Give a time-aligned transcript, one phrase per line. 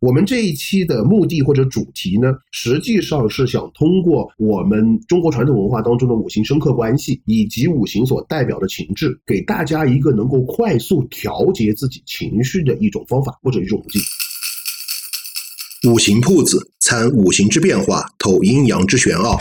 [0.00, 14.00] 我们这一期的目的或者主题呢，实际上是想通过我们中国传统文化当中的五行生克关系，以及五行所代表的情志，给大家一个能够快速调节自己情绪的一种方法或者一种途径。
[15.90, 19.36] 五行铺子参五行之变化，透阴阳之玄奥。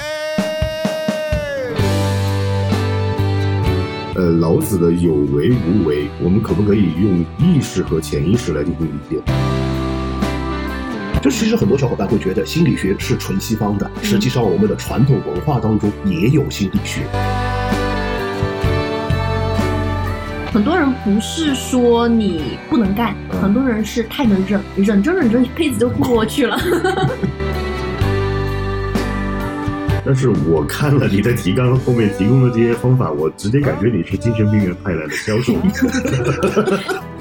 [4.15, 9.21] 呃，老子的有为无为，我们可不可以用意识和潜意识来进行理解？
[11.27, 17.01] 就其实很多小伙伴会觉得心理学是纯西方的，实际上我们的传统文化当中也有心理学。
[20.53, 26.57] 很多人不是说你不能干，很多人是太能忍，忍着忍着一辈子就过去了。
[30.05, 35.53] 但是我看了你的提纲后面提供的这些方法，我直接感觉你是精神病院派来的销售。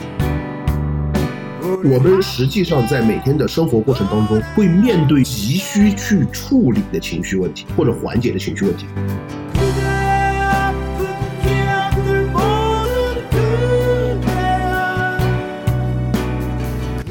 [1.84, 8.86] 我们实际上在每天的生活过程当中，会面对急需去处理的情绪问题，或者缓解的情绪问题。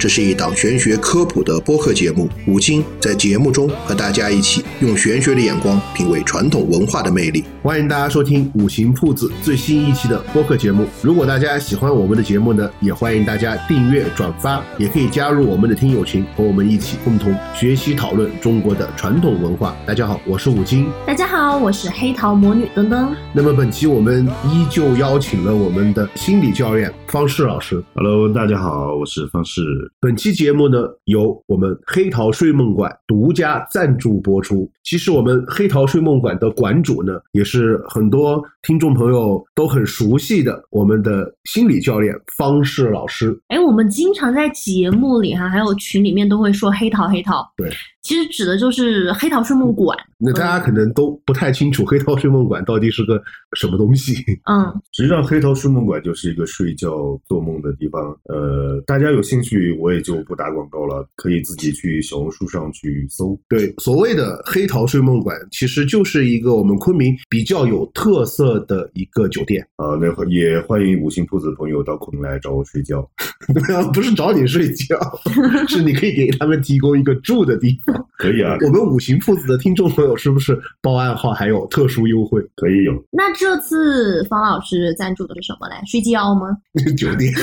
[0.06, 7.44] 这是一档玄学科普的播客节目，五金在节目中和大家一起用玄学的眼光品味传统文化的魅力。
[7.64, 10.86] 欢迎大家收听五行铺子最新一期的播客节目。
[11.02, 19.75] 如果大家喜欢我们的节目呢，也欢迎大家订阅、转发，也可以加入我们的听友群，和我们一起共同学习讨论中国的传统文化。
[19.88, 20.86] 大家好，我是五金。
[21.08, 23.08] 大家好，我是黑桃魔女噔噔。
[23.34, 27.84] 那么本期我们依旧邀请了我们的心理教练方世老师。
[27.95, 29.64] Hello，大家好，我是方式。
[30.02, 34.70] 本期节目呢，由我们黑桃睡梦馆独家赞助播出。
[34.84, 43.36] 其实我们黑桃睡梦馆的馆主呢，也是很多听众朋友都很熟悉的我们的心理教练方世老师。
[43.48, 47.44] 哎，我们经常在节目里哈，还有群里面都会说黑桃黑桃。
[47.58, 47.68] 对，
[48.06, 49.98] 其实指的就是黑桃睡梦馆。
[50.17, 53.22] 那大家可能都不太清楚黑桃睡梦馆到底是个
[53.58, 54.14] 什么东西。
[54.46, 58.16] 嗯， 实际上，黑桃睡梦馆就是一个睡觉做梦的地方。
[58.25, 63.38] 呃，大家有兴趣，我也就不打广告了，可以自己去小红书上去搜。
[63.50, 69.68] 对，所谓的黑桃睡梦馆，其实就是一个我们昆明比较有特色的一个酒店。
[69.78, 73.01] 啊、那会也欢迎五星铺子的朋友到昆明来找我睡觉。
[73.53, 74.97] 对啊，不是找你睡觉，
[75.68, 77.94] 是你可以给他们提供一个住的地方。
[78.17, 82.41] 可以啊，我们五行铺子的听众朋友是不是报暗号还有特殊优惠？
[82.56, 82.94] 可以有。
[83.11, 85.75] 那这次方老师赞助的是什么嘞？
[85.85, 86.56] 睡觉吗？
[86.97, 87.33] 酒店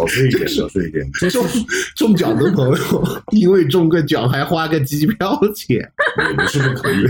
[0.00, 1.10] 少睡一点，少睡一点。
[1.30, 1.44] 中
[1.96, 5.78] 中奖的朋友， 因为中个奖还花个机票钱。
[6.28, 7.04] 也不是不可以。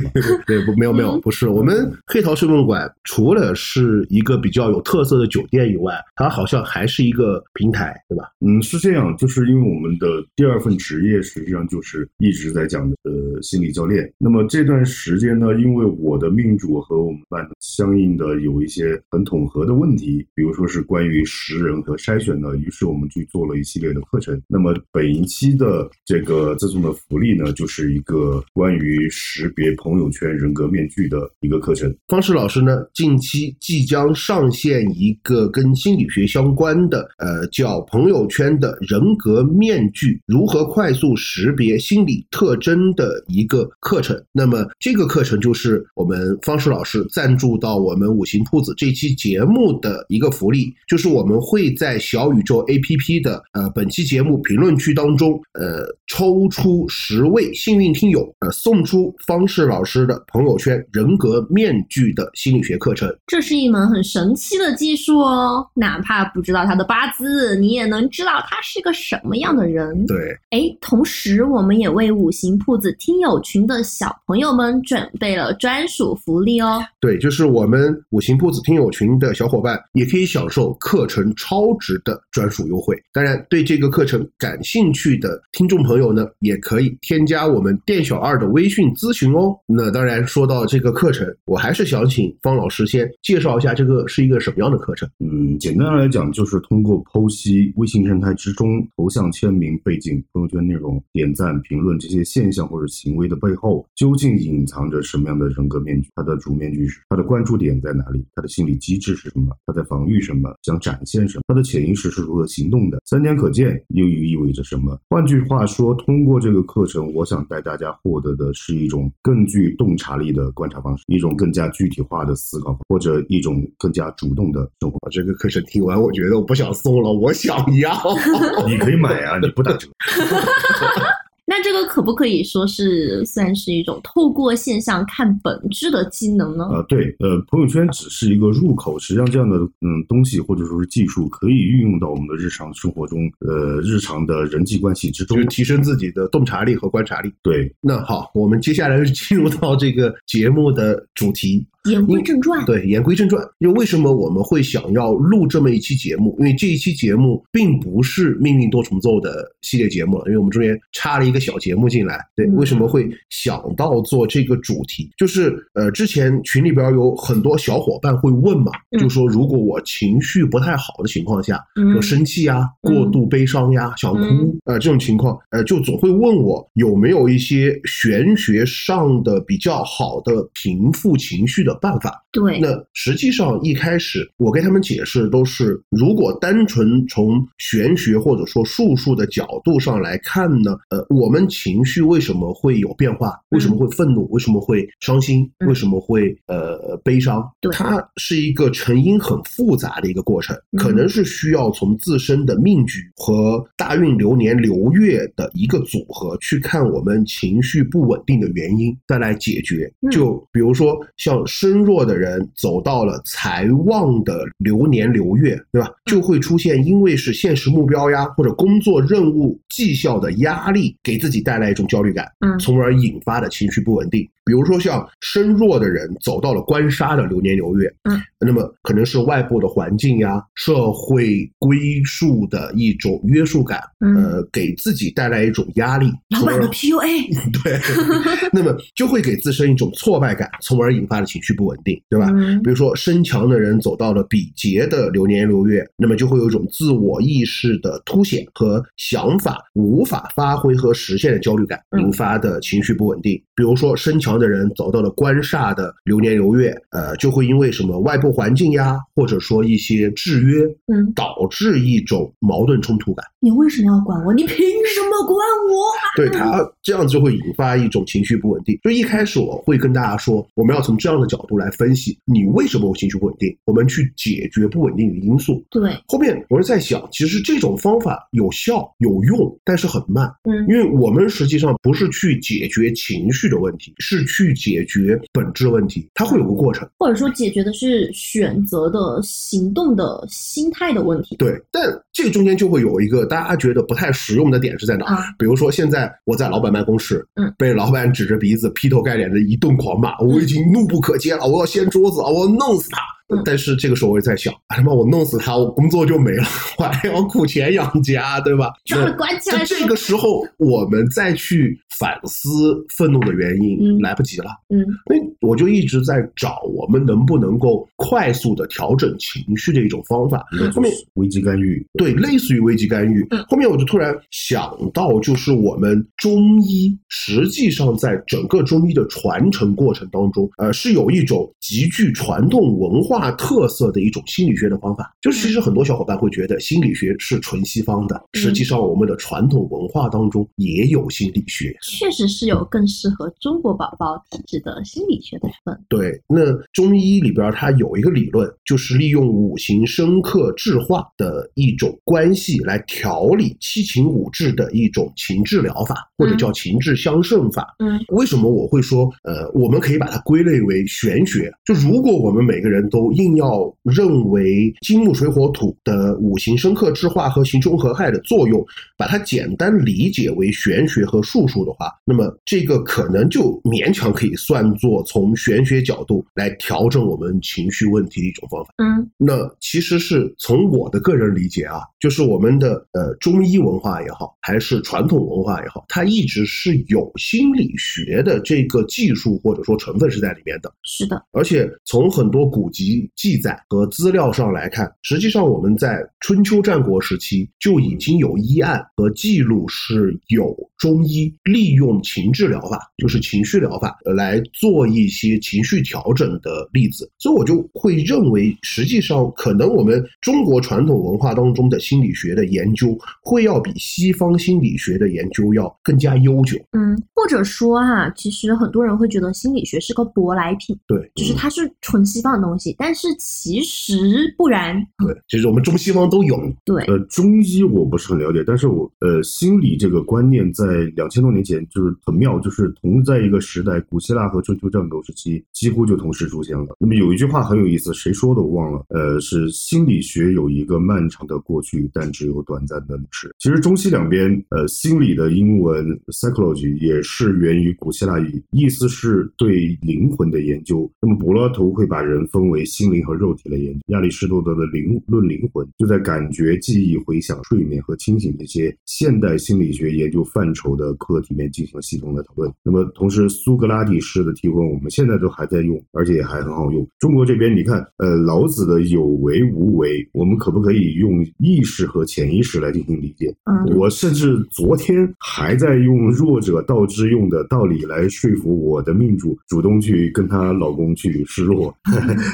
[0.46, 1.48] 对，不，没有没有，不是。
[1.48, 8.24] 我们黑桃睡梦馆除了是一个比较有特色的酒店以外，它好像还是一个平台，对吧？
[8.40, 10.06] 嗯，是这样，就是因为我们的
[10.36, 14.10] 第二份职业实际上就是一直在讲的呃心理教练。
[14.18, 24.40] 那么这段时间呢，因为我的命主和我们班相应的有一些很统合的问题，比如说是关于识人和筛选的，于是是我们去做了一系列的课程。
[24.46, 31.92] 那么本一期的这个赠送的福利呢，就是一个关于识别朋友圈人格面具的一个课程。
[32.06, 44.16] 方式老师呢，近期即将上线一个跟心理学相关的，呃，叫朋友圈的人格面具如何快速识别心理特征的一个课程。
[44.30, 63.12] 那么这个课程就是我们方式老师赞助到我们五行铺子这期节目的一个福利，就是我们会在小宇宙 APP 的呃本期节目评论区当中，呃，抽出十位幸运听友，呃，送出方式老师的朋友圈人格面具的心理学课程。
[63.26, 70.06] 这是一门很神奇的技术哦，哪怕不知道他的八字，你也能知道他是个什么样的人。
[70.06, 70.16] 对，
[70.50, 76.84] 哎，同时我们也为五行铺子听友群的小朋友们准备了专属福利哦。
[77.00, 82.96] 对，就是我们五行铺子听友群的小伙伴也可以享受课程超值的专属优惠。
[83.12, 89.56] 当然，对这个课程感兴趣的听众朋友呢，也可以添加我们店小二的微信咨询哦。
[89.66, 95.08] 那当然，说到这个课程，我还是想请方老师先介绍一下这个是一个什么样的课程。
[95.18, 106.08] 嗯，简单来讲，就是通过剖析微信生态之中头像、签名、背景、朋友圈内容、点赞、评论这些现象或者行为的背后，究竟隐藏着什么样的人格面具？
[106.14, 108.24] 它的主面具是它的关注点在哪里？
[108.34, 109.56] 它的心理机制是什么？
[109.66, 110.54] 它在防御什么？
[110.62, 111.42] 想展现什么？
[111.48, 113.00] 它的潜意识是如何行动的？
[113.04, 114.98] 三点可见又意味着什么？
[115.08, 124.98] 换句话说，通过这个课程，我想带大家获得的是一种更具洞察力的观察方式，一种更加具体化的思考，或者一种更加主动的生活。
[125.10, 127.92] 这个课程听完，我觉得我不想送了，我想要。
[128.68, 129.88] 你可以买啊，你不打折。
[131.50, 136.68] 那这个可不可以说是算是一种透过现象看本质的技能呢？
[136.70, 147.32] 呃，对，呃，朋友圈只是一个入口，实际上这样的嗯东西或者说是技术可以运用到我们的日常生活中，呃，日常的人际关系之中，就是提升自己的洞察力和观察力。
[147.42, 151.66] 对，那好，我们接下来进入到这个节目的主题。
[151.90, 156.34] 言归正传，对，言归正传，就为什么我们会想要录这么一期节目？
[156.38, 162.18] 因为这一期节目并不是命运多重奏的系列节目了，因为我们中间插了一个小节目进来。
[162.34, 165.10] 对，为什么会想到做这个主题？
[165.16, 171.60] 就是呃，之前群里边有很多小伙伴会问嘛，就说如果我情绪不太好的情况下，
[171.94, 181.77] 有生气呀、过度悲伤呀、想哭呃这种情况，呃，就总会问我有没有一些玄学上的比较好的平复情绪的。
[181.80, 193.34] 办法对，那实际上一开始我跟他们解释都是，如果单纯从玄学或者说术数的角度上来看呢，呃，我们情绪为什么会有变化？
[193.50, 194.28] 为什么会愤怒？
[194.30, 195.50] 为什么会伤心？
[195.66, 197.42] 为什么会呃悲伤？
[197.60, 209.90] 对，它是一个成因很复杂的一个过程，可能是需要从自身的命局和大运流年流月的一个组合去看我们情绪不稳定的原因，再来解决。
[210.10, 215.90] 就比如说像身弱的人走到了财旺的流年流月，对吧？
[216.06, 224.26] 就会出现因为是现实目标呀，或者工作任务绩效的压力，给自己带来一种焦虑感，嗯，从而引发的情绪不稳定。
[224.46, 237.28] 比如说像身弱的人走到了官杀的流年流月，嗯，那么可能是外部的环境呀、社会归属的一种约束感，呃，给自己带来一种压力，老板的 PUA，
[237.62, 237.78] 对，
[238.50, 242.32] 那么就会给自身一种挫败感，从而引发的情绪不稳定，对吧？
[242.64, 253.32] 比如说身强的人走到了比劫的流年流月，那么就会有一种自我意识的凸显和想法无法发挥和实现的焦虑感，引发的情绪不稳定。
[253.54, 254.38] 比如说身强。
[254.38, 263.26] 的人走到了官煞的流年流月，呃，就会因为什么外部环境呀，或者说一些制约，嗯，导致一种矛盾冲突感。
[263.40, 264.32] 你为什么要管我？
[264.32, 265.76] 你凭什么管我？
[266.14, 268.78] 对他这样就会引发一种情绪不稳定。
[268.84, 275.64] 就一开始我会跟大家说，我们要从这样的角度来分析你为什么会情绪不稳定，我们去解决不稳定的因素。
[275.70, 280.30] 对，后面我是在想，其实这种方法有效有用，但是很慢。
[280.44, 291.36] 嗯，因为我们实际上不是去解决情绪的问题，是去解决本质问题，它会有个过程，或者说解决的是选择的行动的心态的问题。
[291.36, 295.06] 对，但这个中间就会有一个大家觉得不太实用的点是在哪？
[295.06, 303.17] 啊，比如说现在我在老板办公室，嗯，被老板指着鼻子劈头盖脸的一顿狂骂，我已经怒不可遏我要掀桌子，我要弄死他。
[303.44, 306.44] 但是这个时候我也在想，他妈我弄死他，我工作就没了，
[306.78, 308.72] 我还要苦钱养家，对吧？
[308.88, 309.64] 那关起来。
[309.64, 312.48] 这个时候我们再去反思
[312.96, 314.46] 愤怒的原因，来不及了。
[314.70, 320.46] 嗯，所以我就一直在找我们能不能够快速的调整情绪的一种方法。
[320.72, 323.26] 后面危机干预，对，类似于危机干预。
[323.48, 333.17] 后面我就突然想到，就是我们中医实际上在整个中医的传承过程当中，呃，是有一种极具传统文化。
[333.18, 345.76] 化特色的一种心理学的方法，就是其实很多小伙伴会觉得心理学是纯西方的，实际上我们的传统文化当中也有心理学，确实是有更适合中国宝宝体质的心理学的分。
[345.88, 346.40] 对，那
[346.72, 357.74] 中医里边它有一个理论，就是利用五行生克制化的一种关系来调理七情五志的一种情志疗法，或者叫情志相胜法。
[357.78, 361.52] 嗯，为什么我会说，呃，我们可以把它归类为玄学？
[361.64, 368.64] 就如果我们每个人都硬要认为金木水火土的五行生克制化和行冲合害的作用，
[368.96, 378.72] 把它简单理解为玄学和术数的话，那么这个可能就勉强可以算作从玄学角度来调整我们情绪问题的一种方法。
[378.78, 390.72] 嗯，那其实是从我的个人理解啊，就是我们的呃中医文化也好，还是传统文化也好，它一直是有心理学的这个技术或者说成分是在里面的。
[390.82, 392.97] 是的，而且从很多古籍。
[393.14, 416.58] 记载和资料上来看，实际上我们在春秋战国时期就已经有医案和记录是有中医利用情志疗法，就是情绪疗法呃来做一些情绪调整的例子，所以我就会认为，实际上可能我们中国传统文化当中的心理学的研究，会要比西方心理学的研究要更加悠久。
[416.72, 423.96] 嗯，或者说啊，其实很多人会觉得心理学是个舶来品，对，就是它是纯西方的东西，但是其实
[424.36, 424.76] 不然。
[425.04, 426.38] 对，其实我们中西方都有。
[426.64, 430.64] 对，呃，中医我不是很了解，但是我呃，心理这个观念在
[430.94, 436.66] 两千多年前就是很妙，就是同在一个时代，古希腊和春秋战国时期几乎就同时出现了。
[436.78, 443.34] 那么有一句话很有意思，谁说的我忘了，呃，是心理学有一个漫长的过去，但只有短暂的历史。
[443.38, 450.90] 其实中西两边，呃，心理的英文 psychology 也是源于古希腊语，意思是对灵魂的研究。
[451.00, 462.52] 那么柏拉图会把人分为心灵和肉体的研究，亚里士多德的灵论灵魂就在感觉、记忆、回想、睡眠和清醒这些现代心理学研究范畴的课题面进行了系统的讨论。
[462.62, 466.86] 那么同时，苏格拉底式的提问，我们现在都还在用，而且还很好用。
[466.98, 473.34] 中国这边，你看，呃，老子的有为无为，我们可不可以用意识和潜意识来进行理解？
[473.44, 481.74] 嗯，我甚至昨天还在用弱者道之用的道理来说服我的命主，主动去跟她老公去示弱，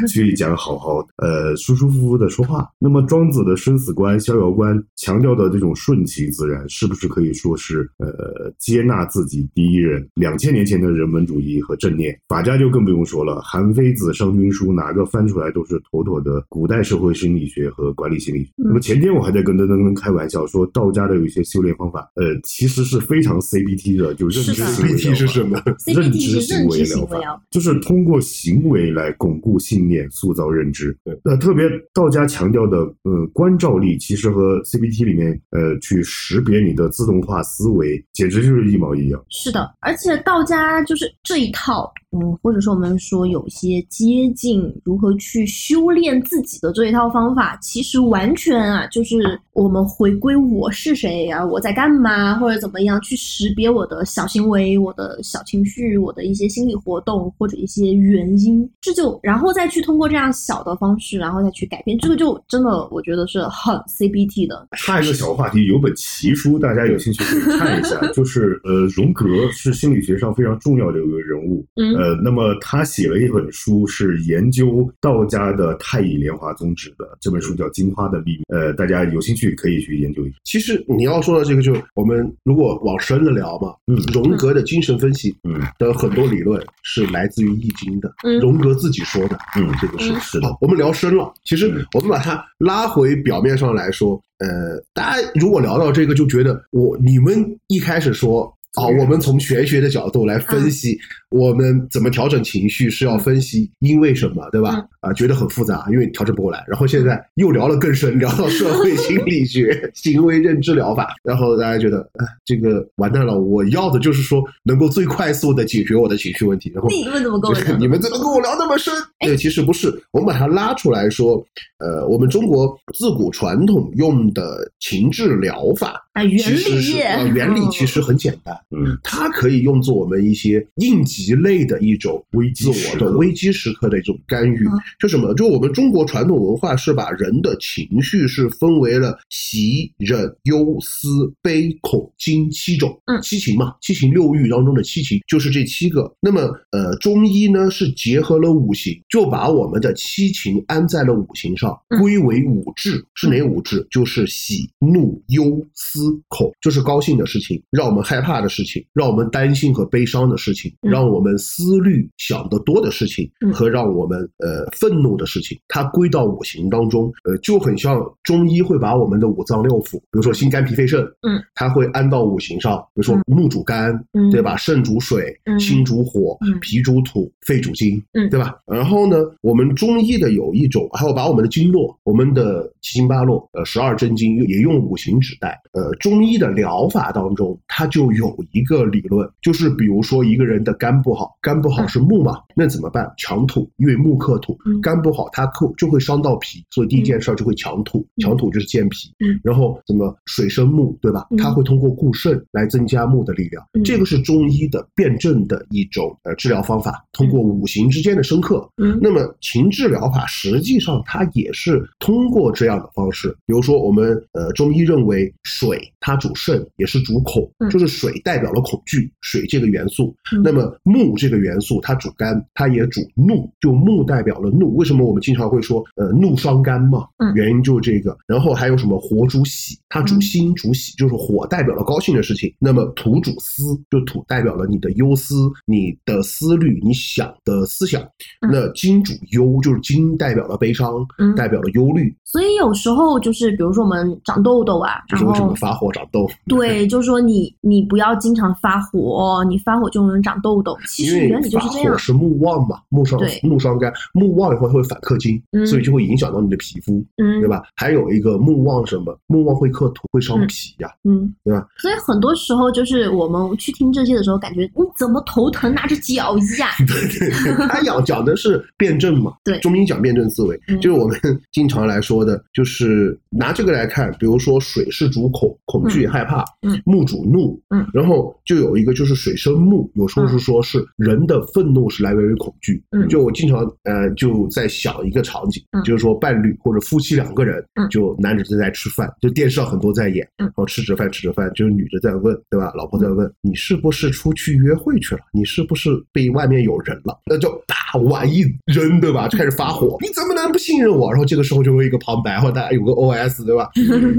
[0.09, 2.69] 去 讲好好呃舒舒服服的说话。
[2.79, 10.09] 那么庄子的生死观、逍遥观强调的这种顺其自然，是不是可以说是呃接纳自己第一人？
[10.15, 18.51] 两千年前的人文主义和正念，法家就更不用说了，韩非子、商君书哪个翻出来都是妥妥的古代社会心理学和管理心理学。
[18.57, 25.63] 那么前天我还在跟噔噔噔开玩笑说，道家的有一些修炼方法，呃，其实是非常 CBT 的，就认知行为 CBT 是什么？
[25.87, 27.19] 认知行为疗法，
[27.51, 31.19] 就是通过行为来巩固信念、塑造认知对。
[31.23, 39.23] 那特别道家强调的，呃，关照力，其实和 CBT 里面，呃，去识别你的自动化思维，简直就是一毛一样。
[39.29, 49.17] 是的，而且道家就是这一套，嗯，或者说我们说有些接近如何去修炼自己的这一套方法，其实完全啊，就是
[49.53, 64.69] 我们回归我是谁啊，我在干嘛，或者怎么样去识别我的小行为、我的小情绪、我的一些心理活动或者一些原因，这就然后再去通过这样小的方式，然后再去改变，这个就真的我觉得是很 CBT 的。
[64.77, 71.65] 插一个小话题，有本奇书，大家有兴趣可以看一下， 就是呃，荣格是心理学上非常重要的一个人物。
[71.77, 78.43] 嗯呃，那么他写了一本书，是研究道家的太乙莲华宗旨的，这本书叫《金花的秘密》。
[78.55, 80.37] 呃，大家有兴趣可以去研究一下。
[80.45, 91.33] 其实你要说的这个，就我们如果往深了聊嘛，嗯荣格的精神分析嗯的很多理论是来自于易经的，嗯荣格自己说的，嗯，这个是嗯是的好，我们聊深了。
[91.45, 98.55] 其实嗯我们把它拉回表面上来说，呃，大家如果聊到这个，就觉得我你们一开始说。
[98.75, 100.99] 啊，嗯我们从玄学的角度来分析，
[101.31, 104.77] 我们怎么调整情绪是要分析因为什么，对吧？
[104.77, 106.65] 嗯啊，觉得很复杂，因为调整不过来。
[106.67, 116.73] 然后现在又聊了更深，聊到社会心理学、 行为认知疗法，然后大家觉得，哎，这个完蛋了，我要的就是说能够最快速的解决我的情绪问题。
[116.75, 117.81] 然后你们怎么跟我就是讲？
[117.81, 118.93] 你们怎么跟我聊那么深？
[119.21, 121.37] 对，其实不是，我们把它拉出来说，
[121.79, 126.93] 呃，我们中国自古传统用的情志疗法，啊，原理是
[127.35, 134.73] 原理其实很简单，嗯它可以用作我们一些应急类的一种危自机时刻我的危机时刻的一种干预嗯。
[134.99, 135.35] 就什么？
[135.35, 142.99] 就我们中国传统文化是把人的情绪是分为了喜、忍、忧、思、悲、恐、惊七种。
[143.07, 146.13] 嗯七情嘛，七情六欲当中的七情就是这七个。
[146.21, 153.05] 那么，呃，中医呢是结合了五行，就把我们的七情安在了五行上，嗯归为五志。
[153.15, 153.85] 是哪五志？
[153.91, 160.91] 就是喜、怒、忧、思、恐，就是高兴的事情，让我们害怕的事情，让我们担心和悲伤的事情，嗯。
[160.91, 163.53] 让我们思虑想得多的事情，嗯。
[163.53, 173.23] 和让我们呃愤怒的事情，它归到五行当中，呃，就很像中医会把我们的五脏六腑，比如说心肝脾肺肾，嗯，它会安到五行上，比如说嗯。
[173.27, 174.31] 木主肝，嗯。
[174.31, 174.57] 对吧？
[174.57, 175.59] 肾主水，嗯。
[175.61, 176.59] 心主火，嗯。
[176.61, 178.29] 脾主土，肺主金，嗯。
[178.31, 178.55] 对吧？
[178.67, 185.61] 然后呢，我们中医的有一种，还有把我们的经络，我们的七经八络，呃，十二真经也用五行指代。
[185.73, 193.11] 呃，中医的疗法当中，它就有一个理论，就是比如说一个人的肝不好，肝不好是木嘛，那怎么办？
[193.19, 199.13] 强土，因为木克土嗯，肝不好它克就会伤到脾，所以第一件事儿就会强土，嗯强土就是健脾。
[199.25, 201.37] 嗯然后怎么水生木，对吧嗯？
[201.37, 208.69] 它会通过固肾来增加木的力量，嗯这个是中医的辩证的一种呃治疗方法，通过五行之间的生克。
[208.77, 220.15] 嗯那么情志疗法实际上它也是通过这样的方式，比如说我们呃中医认为水它主肾，也是主恐，嗯就是水代表了恐惧，水这个元素。
[220.33, 224.77] 嗯那么木这个元素它主肝，它也主怒，就木代表了怒。
[224.77, 227.07] 为什么我们经常会说呃怒伤肝嘛？
[227.19, 228.17] 嗯原因就是这个。
[228.27, 232.53] 然后还有什么火主喜，它主嗯心主喜，就是火代表了高兴的事情。
[232.59, 238.03] 那么土主思，就土代表了你的忧思、你的思虑、你想的思想。
[238.41, 246.29] 嗯那金主忧，就是金代表了悲伤，嗯代表了忧虑，所以有时候就是，比如说我们长痘痘啊，然就是为什么后发火长痘。
[246.47, 250.77] 对，就是说你你不要经常发火，你发火就能长痘痘。
[250.87, 251.99] 其实原理就是这样火。
[251.99, 257.49] 是木旺嘛，木伤对木伤肝，木旺以后它会反克金，嗯所以就会影响到你的皮肤，嗯，对？
[257.49, 257.63] 吧？
[257.75, 259.19] 还有一个木旺什么？
[259.27, 261.67] 木旺会克土，会伤嗯脾呀、嗯，对吧？
[261.79, 266.69] 所以很多时候就是我们去听这些的时候，感觉你怎么头疼拿着脚呀？
[266.87, 271.19] 对对对，他讲讲的是辩证嘛，对中医讲辩证思维，嗯就是我们
[271.53, 292.73] 经常来说的，就是拿这个来看，比如说水是主恐，恐惧、嗯害怕，嗯木主怒，嗯然后就有一个就是水生木，有时候是说是人的愤怒是来源于恐惧，嗯就我经常呃就在想一个场景，嗯就是说伴侣或者夫妻两个人，嗯就男的正在吃饭，就电视上很多在演，嗯然后吃着饭吃着饭，就是女的在问，对吧？
[292.75, 295.21] 老婆在问、你是不是出去约会去了？
[295.33, 297.19] 你是不是被外面有人了？
[297.27, 299.29] 那就大碗一扔，对吧？
[299.29, 301.11] 就开始发火，你怎么能不信任我？
[301.11, 303.71] 然后这个时候就会一个旁白，或者大家有个 OS，对吧？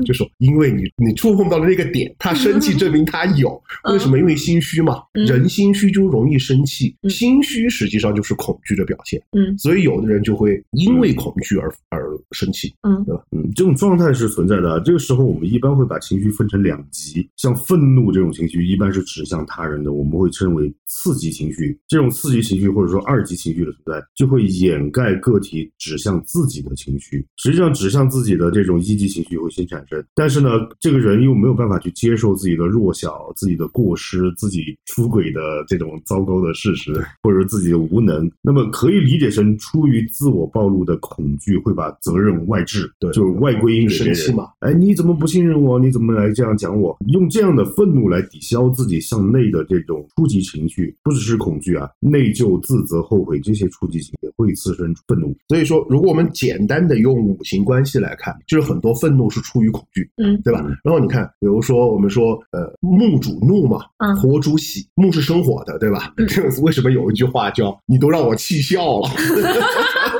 [0.06, 3.62] 就说因为你你触碰到了那个点，他生气证明他有，
[3.92, 4.18] 为什么？
[4.18, 14.80] 因为心虚嘛，嗯人心虚就容易生气，嗯心虚实际上就是恐惧的表现，嗯所以有的人就会因为恐惧而而生气，嗯对吧嗯，这种状态是存在的啊。
[14.86, 21.78] 这个时候，我们一般会把情绪分成两极，像愤怒这种情绪，一般是指向他人的，我们会称为刺激情绪。
[21.88, 27.26] 这种刺激情绪或者说二级情绪的存在，就会掩盖个体指向自己的情绪。
[27.38, 30.50] 实际上，指向自己的这种一级情绪会先产生，但是呢，
[30.80, 38.32] 这个人又没有办法去接受自己的弱小、自己的过失、自己出轨的这种糟糕的事实，或者是自己的无能。
[38.42, 44.16] 那么可以理解成出于自我暴露的恐惧，会把责任外置，对就是外归因给别人。
[44.16, 45.80] 生气嘛，哎，你怎么不信任我？
[45.80, 46.98] 你怎么来这样讲我？
[47.08, 55.36] 用这样的愤怒来抵消自己向内的这种初级情绪，不只是恐惧啊，内疚、自责、后悔这些初级情绪会滋生愤怒。
[55.48, 60.76] 所以说，如果我们简单的用五行关系来看，就是很多愤怒是出于恐惧，嗯对吧嗯？
[60.84, 66.14] 然后你看，比如说我们说，呃，木主怒嘛，嗯火主喜，木是生火的，对吧？
[66.62, 69.10] 为什么有一句话叫“你都让我气笑了”，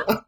[0.08, 0.16] 嗯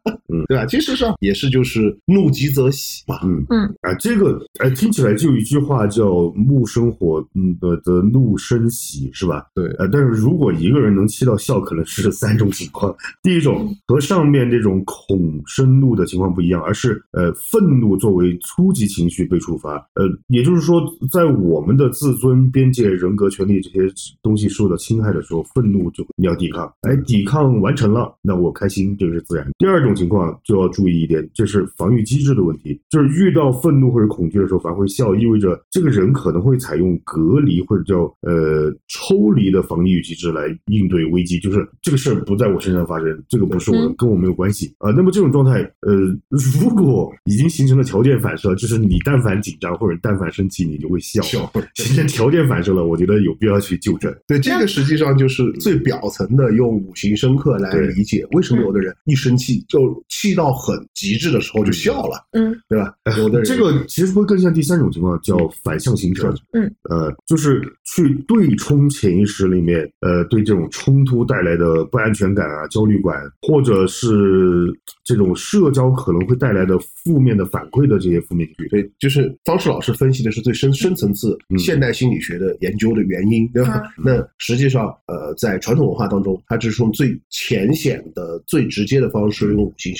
[0.49, 0.65] 对吧？
[0.65, 9.45] 其实上也是就是怒极则喜嘛，嗯嗯啊，这个哎，听起来就有一句话叫“木生火，嗯的的怒生喜”，是吧？
[9.53, 12.95] 对呃，但是如果一个人能气到笑，可能是三种情况。
[13.21, 19.75] 第一种和上面这种恐生怒的情况不一样，而是呃愤怒作为初级情绪被触发。
[19.93, 20.81] 呃，也就是说，
[21.11, 23.81] 在我们的自尊、边界、人格、权利这些
[24.23, 26.65] 东西受到侵害的时候，愤怒就你要抵抗。
[26.81, 29.47] 哎，抵抗完成了，那我开心，这个是自然。
[29.59, 45.93] 第二种情况就要注意一点，这是防御机制的问题，就是遇到愤怒或者恐惧的时候，反而会笑，意味着这个人可能会采用隔离或者叫呃抽离的防御机制来应对危机，就是这个事儿不在我身上发生，这个不是我的嗯，跟我没有关系啊、那么这种状态，呃，
[46.29, 51.21] 如果已经形成了条件反射，就是你但凡紧张或者但凡生气，你就会笑。
[51.21, 51.51] 笑。
[51.75, 54.13] 形成条件反射了，我觉得有必要去纠正。
[54.27, 62.93] 对，这个实际上就是最表层的用五行生克来理解，为什么有的人一生气就气到很极致的时候就笑了，嗯对吧？
[63.17, 66.35] 有的人这个其实会更像第三种情况，叫反向形成。
[66.53, 74.71] 嗯，呃，就是去对冲潜意识里面，呃，对这种冲突带来的不安全感啊、焦虑感，或者是
[75.03, 78.69] 这种社交可能会带来的负面的反馈的这些负面情绪。
[78.69, 83.81] 对，就是方式老师分析的是最深深层次嗯现代心理学的研究的原因，对吧？
[83.97, 89.93] 那实际上，呃，在传统文化当中，它只是用最浅显的、最直接的方式用五行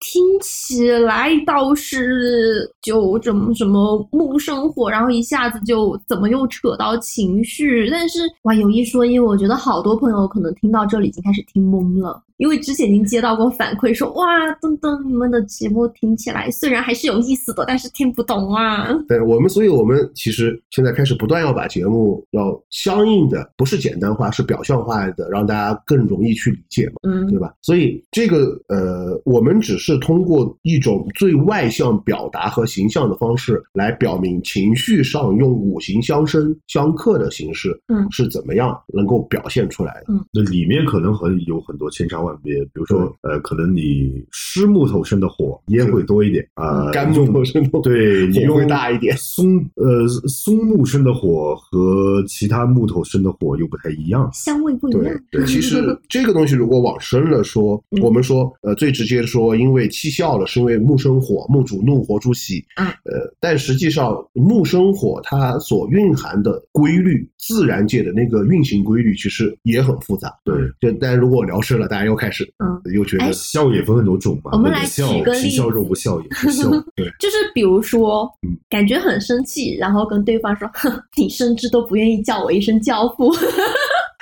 [0.00, 7.88] 听起来倒是就这么什么木生火，然后一下子就怎么又扯到情绪？
[7.90, 14.26] 但是哇，有一说一，我觉得好多朋友可能听到这里已经开始听懵了，因为之前已经接到过反馈说，哇，
[14.60, 18.92] 噔噔，你们的节目听起来虽然还是有意思的，但是听不懂啊。
[19.08, 26.94] 对我们，所以我们其实现在开始不断要把节目要相应的，不是简单化，是表象化的，让大家更容易去理解嘛。
[27.04, 27.54] 嗯对吧？
[27.62, 40.14] 所以这个呃，我们只是通过一种最外向表达和形象的方式来表明情绪上用五行相生相克的形式，嗯是怎么样能够表现出来的？
[40.32, 54.28] 那里面可能很有很多千差万别，比如说，呃，可能你湿木头生的火烟会多一点啊，干木头生的对，你火会大一点松呃松木生的火和其他木头生的火又不太一样。
[54.32, 55.20] 香味不一样。
[55.30, 62.64] 对，其实 这个东西如果往深了说，嗯我们说呃最直接的说，因为气笑了，是因为木生火，木主怒，火主喜。
[62.76, 70.32] 嗯呃，但实际上木生火它所蕴含的规律，自然界的那个运行规律，其实也很复杂。
[70.44, 76.70] 对，就但如果聊深了，大家又开始嗯又觉得哎笑也分很多种嘛，我们来笑举个例皮笑子肉不笑也不笑。
[76.96, 83.30] 对，就是比如说嗯，感觉很生气，然后跟对方说：“哼，你甚至都不愿意叫我一声教父。”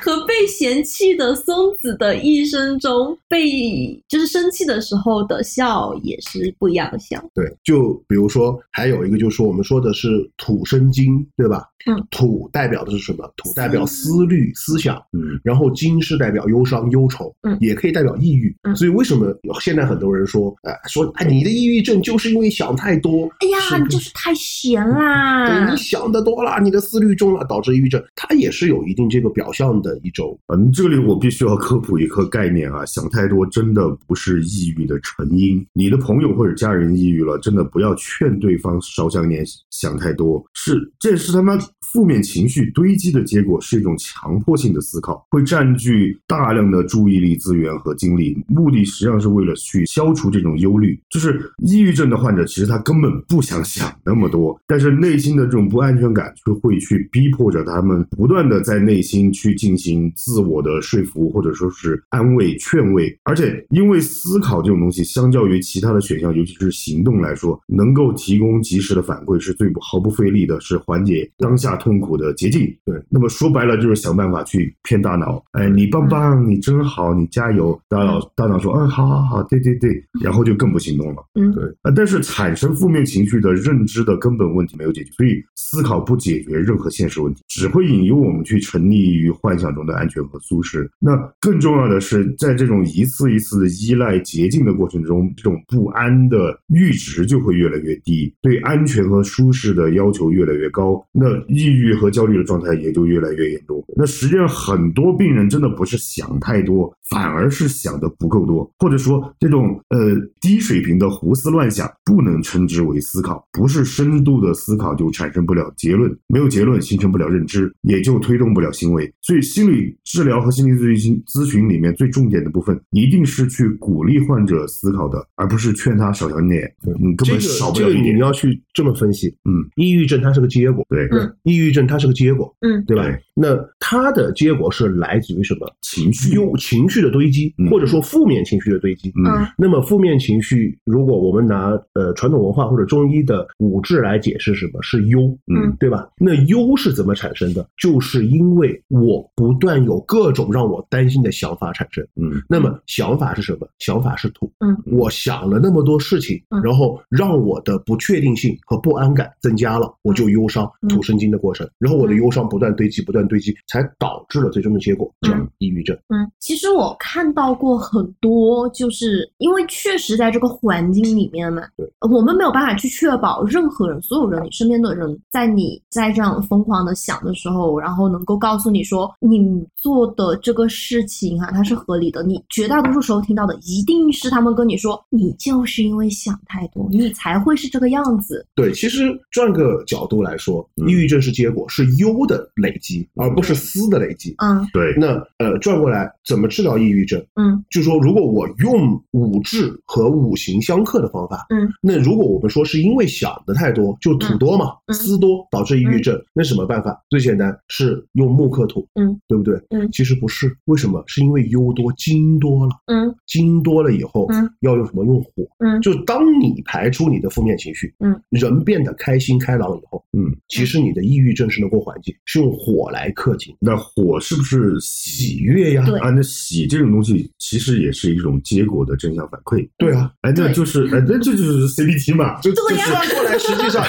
[0.03, 7.23] 和被嫌弃的松子的一生中，被就是生气的时候的笑也是不一样的笑。
[7.35, 11.69] 对，就比如说还有一个就是说我们说的是土生金，对吧？
[11.85, 13.29] 嗯，土代表的是什么？
[13.37, 14.97] 土代表思虑、思想。
[15.12, 18.55] 嗯，然后金是代表忧伤、忧愁，嗯也可以代表抑郁。
[18.62, 25.49] 嗯所以为什么现在很多人说，哎、说哎，你的抑郁症就是因为想太多，哎呀，你就是太闲啦！
[25.49, 30.38] 对你想的多了，你的思虑重了，导致抑郁症，它也是有一定这个表象的一种。
[30.48, 35.64] 嗯，这里我必须要科普一个概念啊， 想太多真的不是抑郁的成因。
[35.72, 41.59] 你的朋友或者家人抑郁了，真的不要劝对方少想点，想太多，是这是他妈
[41.92, 50.98] 负面情绪堆积的结果，是一种强迫性的思考，会占据大量的注意力资源和精力，目的实际上是为了去消除这种忧虑。
[51.11, 59.82] 就是抑郁症的患者，其实他根本不想想那么多，但是内心的这种不安全感就会去逼迫着他们不断的在内心去进行
[60.14, 63.16] 自我的说服，或者说是安慰、劝慰。
[63.25, 72.62] 而且因为思考这种东西，相较于其他的选项，尤其是行动来说，能够提供及时的反馈是最不毫不费力的，是缓解当下痛苦的捷径。
[72.85, 77.79] 对，那么说白了就是想办法去骗大脑，哎，你棒棒，你真好，你加油。
[77.88, 79.90] 大脑大脑说，嗯，好好好，对对对，
[80.23, 81.25] 然后就更不行动了。
[81.35, 90.90] 嗯对啊，但是产生负面情绪的认知的根本问题没有解决，所以思考不解决任何现实问题，只会引诱我们去沉溺于幻想中的安全和舒适。
[90.98, 103.83] 那更重要的是，在这种一次一次的依赖捷径的过程中，这种不安的阈值就会越来越低，对安全和舒适的要求越来越高，那抑郁和焦虑的状态也就越来越严重。
[103.96, 113.46] 那实际上，很多病人真的不是想太多，反而是想的不够多，或者说这种呃低水平的胡思乱想，不能称之为思考。
[113.53, 119.12] 不是深度的思考就产生不了结论，没有结论形成不了认知，也就推动不了行为。
[119.20, 126.73] 所以，心理治疗和心理咨询咨询里面最重点的部分，一定是去鼓励患者思考的，而不是劝他少想点。
[126.99, 128.19] 你根这个本少不这个你了一点。
[128.19, 133.03] 要去这么分析，嗯，抑郁症它是个结果，对，嗯抑郁症它是个结果，嗯对吧？
[133.03, 135.71] 对那它的结果是来自于什么？
[135.81, 139.11] 情绪忧情绪的堆积，嗯或者说负面情绪的堆积。
[139.11, 145.37] 嗯嗯那么负面情绪，如果我们拿呃传统文化或者中医的五志来解释，什么是忧？
[145.53, 146.09] 嗯对吧？
[146.18, 147.66] 那忧是怎么产生的？
[147.77, 152.07] 就是因为我不断有各种让我担心的想法产生。
[152.16, 153.68] 嗯那么想法是什么？
[153.79, 154.51] 想法是土。
[154.61, 161.68] 嗯我想了那么多事情，嗯然后让我的不确定性和不安感增加了，我就忧伤，嗯土生金的过程。
[161.79, 165.97] 然后我的嗯忧伤不断堆积，不断堆积，才导致了最终的结果，叫嗯抑郁症。
[166.09, 182.23] 嗯，其实我看到过很多，就是因为确实在这个环境里面嘛对，我们没有办法去确保任何人、所有人、你身边的人，在你在这样疯狂的想的时候，然后能够告诉你说你做的这个事情啊，它是合理的。
[182.23, 188.47] 你绝大多数时候听到的一定是他们跟你说，你就是因为想太多，你才会是这个样子。
[188.55, 194.35] 对，其实转个角度来说，嗯抑郁症是结果，是优的累积，而不是思的累积。
[194.38, 197.22] 嗯对，那呃，转过来怎么治疗抑郁症？
[197.35, 206.98] 嗯就说如果我用五志和五行相克的方法，嗯，那如果我们说是因为想的太多，就土多嘛，嗯思多导致抑郁症，那什么办法？
[207.11, 209.61] 最简单是用木克土，嗯，对不对？
[209.70, 211.03] 嗯其实不是，为什么？
[211.07, 215.05] 是因为忧多，金多了，嗯金多了以后，嗯，要用什么？
[215.05, 215.31] 用火。
[215.59, 223.55] 嗯就当你排出你的负面情绪，嗯，人变得开心开朗以后，嗯，其实你的抑郁症是能够缓解，是用火来来客气。
[223.61, 225.85] 那火是不是喜悦呀？
[225.85, 229.69] 对啊，那喜这种东西其实也是一种结果的正向反馈。
[229.79, 232.41] 对啊，哎，那就是哎，那这就是 CBT 嘛。
[232.41, 233.85] 就就对呀算过来，实际上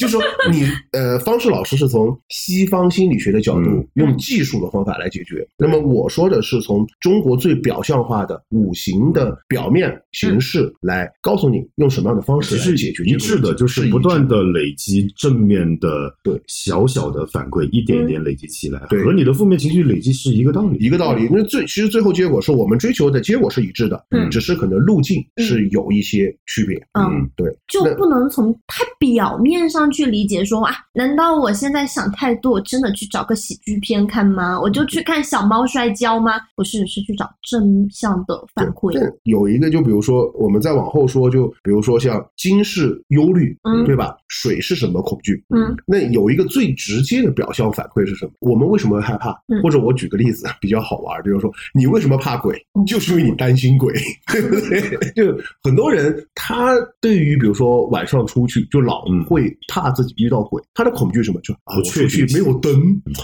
[0.00, 0.18] 就说
[0.50, 5.46] 你呃，方式老师是从西方心理学的角度嗯，用技术的方法来解决。
[5.58, 20.78] 那么我说的是从中国最表象化的五行的表面形式来告诉你用什么样的方式其实来解决一致的，就是不断的累积正面的对小小的反馈，一点一点累积起来，对和你的负面情绪累积是一个道理。
[20.78, 21.28] 一个道理。
[21.30, 26.76] 那最其实最后结果是我们追求的结果是一致的，嗯只是可能路径是有一些区别。
[26.98, 34.60] 嗯，对，就不能从太表面上去理解说啊，难道我现在想太多，我真的去找个喜剧片看吗？
[34.60, 36.32] 我就去看小猫摔跤吗？
[36.56, 38.92] 不是，是去找正向的反馈。
[38.94, 44.16] 但有一个，就比如说，我们再往后说，就比如说像金是忧虑，嗯对吧？
[44.28, 45.42] 水是什么恐惧？
[45.54, 48.32] 嗯，那有一个最直接的表象反馈是什么？
[48.40, 49.30] 我们为什么会害怕？
[49.48, 52.56] 嗯或者我举个例子比较好玩，比如说你为什么怕鬼？
[52.74, 53.92] 嗯就是因为你担心鬼，
[54.32, 55.12] 对不对？
[55.14, 61.40] 就很多人他对于比如说晚上出去，就老嗯会怕自己遇到鬼，他的恐惧什么？
[61.40, 62.72] 就啊，出去没有灯，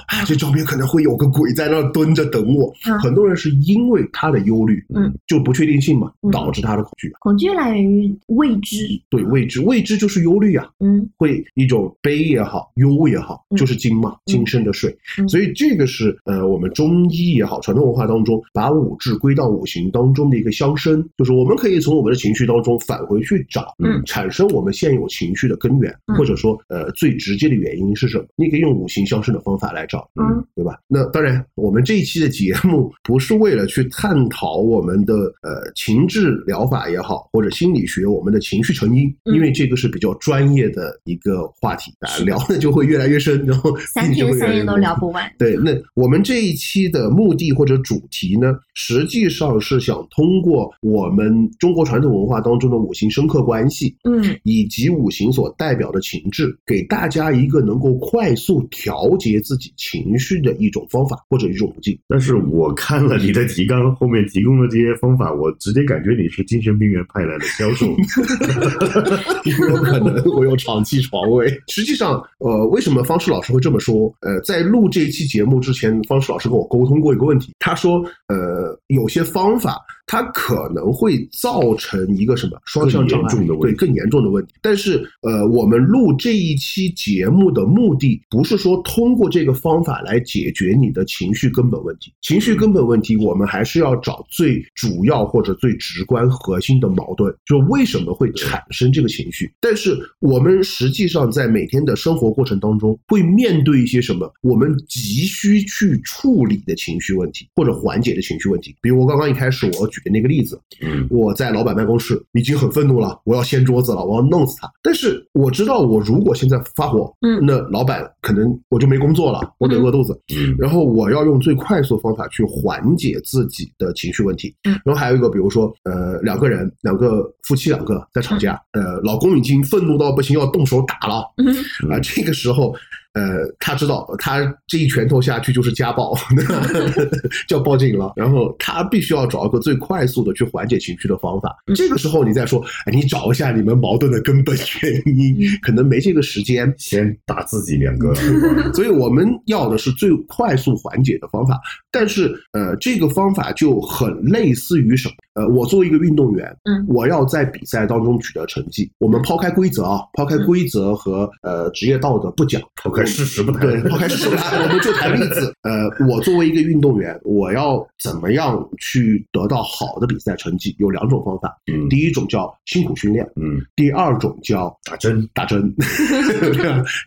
[0.08, 2.72] 啊，这周边可能会有个鬼在那儿蹲着等我。
[2.86, 6.30] 嗯很多人是因为他的忧虑，嗯，就不确定性嘛，嗯。
[6.30, 7.12] 导致他的恐惧。
[7.20, 8.76] 恐惧来源于未知。
[9.10, 11.08] 对未知，未知就是忧虑啊，嗯。
[11.16, 13.56] 会一种悲也好，忧也好，嗯。
[13.56, 14.96] 就是金嘛，金生的水。
[15.18, 15.28] 嗯。
[15.28, 24.02] 所以这个是呃，我们中医也好，传统文化当中把五志归到五行当中的一个相生，就是我们可以从我们的情绪当中返回去找，嗯。
[24.04, 26.16] 产生我们现有情绪的根源，嗯。
[26.16, 28.24] 或者说呃最直接的原因是什么？
[28.36, 30.78] 你可以用五行相生的方法来找，嗯对吧？
[30.88, 45.30] 那当然，我们这一期的节目不是为了去探讨我们的呃情志疗法也好，或者心理学我们的情绪成因，嗯因为这个是比较专业的一个话题，啊，聊的就会越来越深，然后三天三夜都聊不完。
[45.38, 56.35] 对，那我们这一期的目的或者主题呢，实际上是想通过我们中国传统文化当中的五行深刻关系，嗯以及五行所代表的情志，
[56.66, 61.98] 给大家一个能够快速调节自己情绪的一种方法或者一种途径。
[62.08, 67.86] 但是我看了你的提纲后面提供的这些方法，我直接感觉你是精神病院派来的销售。
[69.68, 71.46] 有可能我有长期床位。
[71.68, 74.12] 实际上，呃，为什么方式老师会这么说？
[74.20, 84.54] 呃，在录这一期节目之前，方式老师跟我沟通过一个问题，他说，呃，有些方法它可能会造成一个什么双向重的问题对更严重的问题。
[84.60, 99.50] 但是，呃，我们录这一期节目的目的不是说通过这个方法来解决你的情绪根本问题，情绪根本问题我们还是要找最主要或者最直观核心的矛盾，就为什么会产生这个情绪。
[99.60, 108.74] 但是我们实际上在每天的生活过程当中，会面对一些什么我们急需去处理的情绪问题，或者缓解的情绪问题。
[108.80, 114.70] 比如我刚刚一开始我举的那个例子，嗯我在老板办公室已经很愤怒了，我要掀桌子了，我要弄死他。
[114.82, 120.18] 但是我知道，我如果现在发火，嗯那老板可能我就没工作了，我得饿肚子。
[120.36, 124.54] 嗯然后我要用最快速的方法去缓解自己的情绪问题。
[124.64, 132.74] 嗯然后还有一个，比如说，呃，两个人，两个夫妻两个在吵架，呃，老公已经愤怒到不行，要动手打了嗯啊、这个时候。
[133.16, 136.14] 呃，他知道他这一拳头下去就是家暴，
[137.48, 138.12] 就要报警了。
[138.14, 141.56] 然后他必须要找一个最快速的去缓解情绪的方法。
[141.66, 146.72] 嗯这个时候你再说，哎，你找一下你们矛盾的根本原因，可能没这个时间。
[146.76, 148.14] 先打自己两个。
[148.74, 151.58] 所以我们要的是最快速缓解的方法，
[151.90, 155.14] 但是呃，这个方法就很类似于什么？
[155.36, 158.90] 呃，我作为一个运动员，嗯我要在比赛当中取得成绩。
[158.98, 165.54] 我们抛开规则啊，抛开规则和呃职业道德不讲，抛开事实不谈对，抛开事实不谈，我们就谈例子。
[165.62, 170.74] 呃，我作为一个运动员，我要怎么样去得到好的比赛成绩？
[170.78, 175.28] 有两种方法，嗯第一种叫辛苦训练，嗯，第二种叫打针。
[175.34, 175.74] 打针？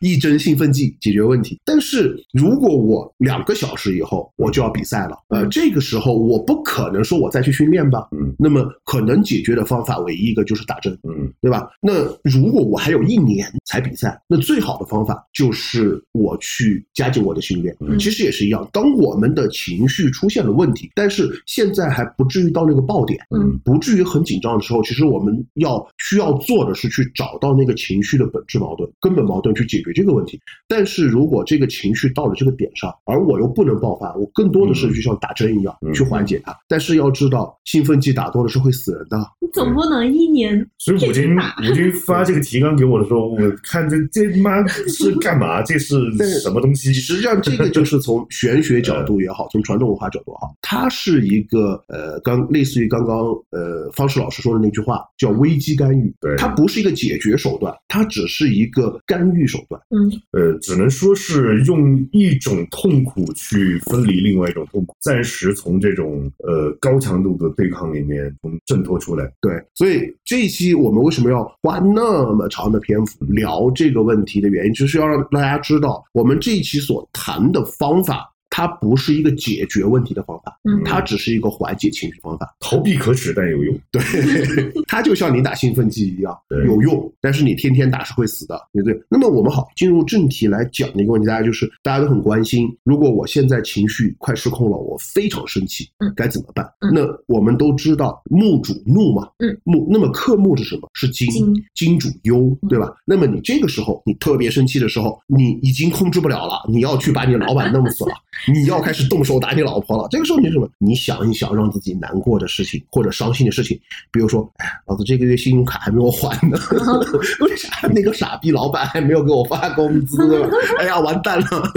[0.02, 1.60] 一针兴奋剂解决问题。
[1.66, 8.08] 但是如果我两个小时以后我就要比赛了，呃，这个时候我不可能说我再去训练吧。
[8.20, 11.70] 嗯那么可能解决的方法唯一一个就是打针，嗯对吧？
[11.82, 17.76] 那如果我还有一年才比赛，那最好的方法就是我去加紧我的训练。
[17.80, 30.40] 嗯其实也是一样，当我们的情绪出现了问题，但是现在还不至于到那个爆点，嗯，不至于很紧张的时候，其实我们要需要做的是去找到那个情绪的本质矛盾、根本矛盾，去解决这个问题。
[30.68, 36.56] 但是如果这个情绪到了这个点上，而我又不能爆发，我更多的是就像打针一样嗯去缓解它。
[36.68, 39.18] 但是要知道，兴奋剂打多了是会死人的。
[39.40, 45.62] 你总不能一年所以武军武军发这个提纲给我的时候，我看这这妈是干嘛？
[45.64, 45.96] 这是
[46.42, 46.94] 什么东西？
[46.94, 53.18] 实际上，这个就是从玄学角度也好，从传统文化角度也好，它是一个呃，刚类似于刚刚
[53.52, 56.14] 呃方式老师说的那句话，叫危机干预。
[56.22, 59.82] 对它不是一个解决手段，它只是一个干预手段。
[59.90, 69.32] 嗯呃，只能说是用一种痛苦去分离另外一种痛苦，暂时从这种呃高强度的对抗里面从挣脱出来。
[69.42, 82.56] 对，所以这一期我们为什么要花那么长的篇幅聊这个问题的原因，就是要让大家知道，我们这一期所谈的方法，它不是一个解决问题的方法，嗯它只是一个缓解情绪方法。
[82.60, 83.78] 逃避可耻，但有用。
[83.92, 84.02] 对，
[84.88, 89.00] 它就像你打兴奋剂一样有用，但是你天天打是会死的，对不对？
[89.10, 96.66] 那么我们好进入正题来讲的一个问题，大家就是大家都很关心，如果我现在情绪快失控了，我非常生气，嗯该怎么办？
[96.80, 100.90] 嗯那我们都知道木主怒嘛，嗯，木，那么克木是什么？
[100.94, 102.94] 是金，金金主忧，对吧？
[103.06, 108.12] 那么你这个时候你特别生气的时候，你已经控制不了了，你要去把你老板弄死了，
[108.48, 110.08] 你要开始动手打你老婆了。
[110.10, 110.70] 这个时候你什么？
[110.78, 113.80] 你想一想让自己难过的事情或者伤心的事情，
[114.12, 116.58] 比如说，哎，老子这个月信用卡还没有还呢，
[117.42, 120.44] 为 啥那个傻逼老板还没有给我发工资？
[120.80, 121.74] 哎呀，完蛋了，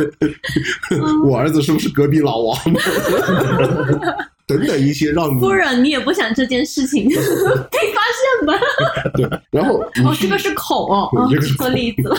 [1.26, 2.56] 我儿子是不是隔壁老王？
[4.44, 8.54] 等等一些让你夫人，你也不想这件事情被发现吧？
[9.14, 12.10] 对，然后哦，这个是口哦，哦这个例子。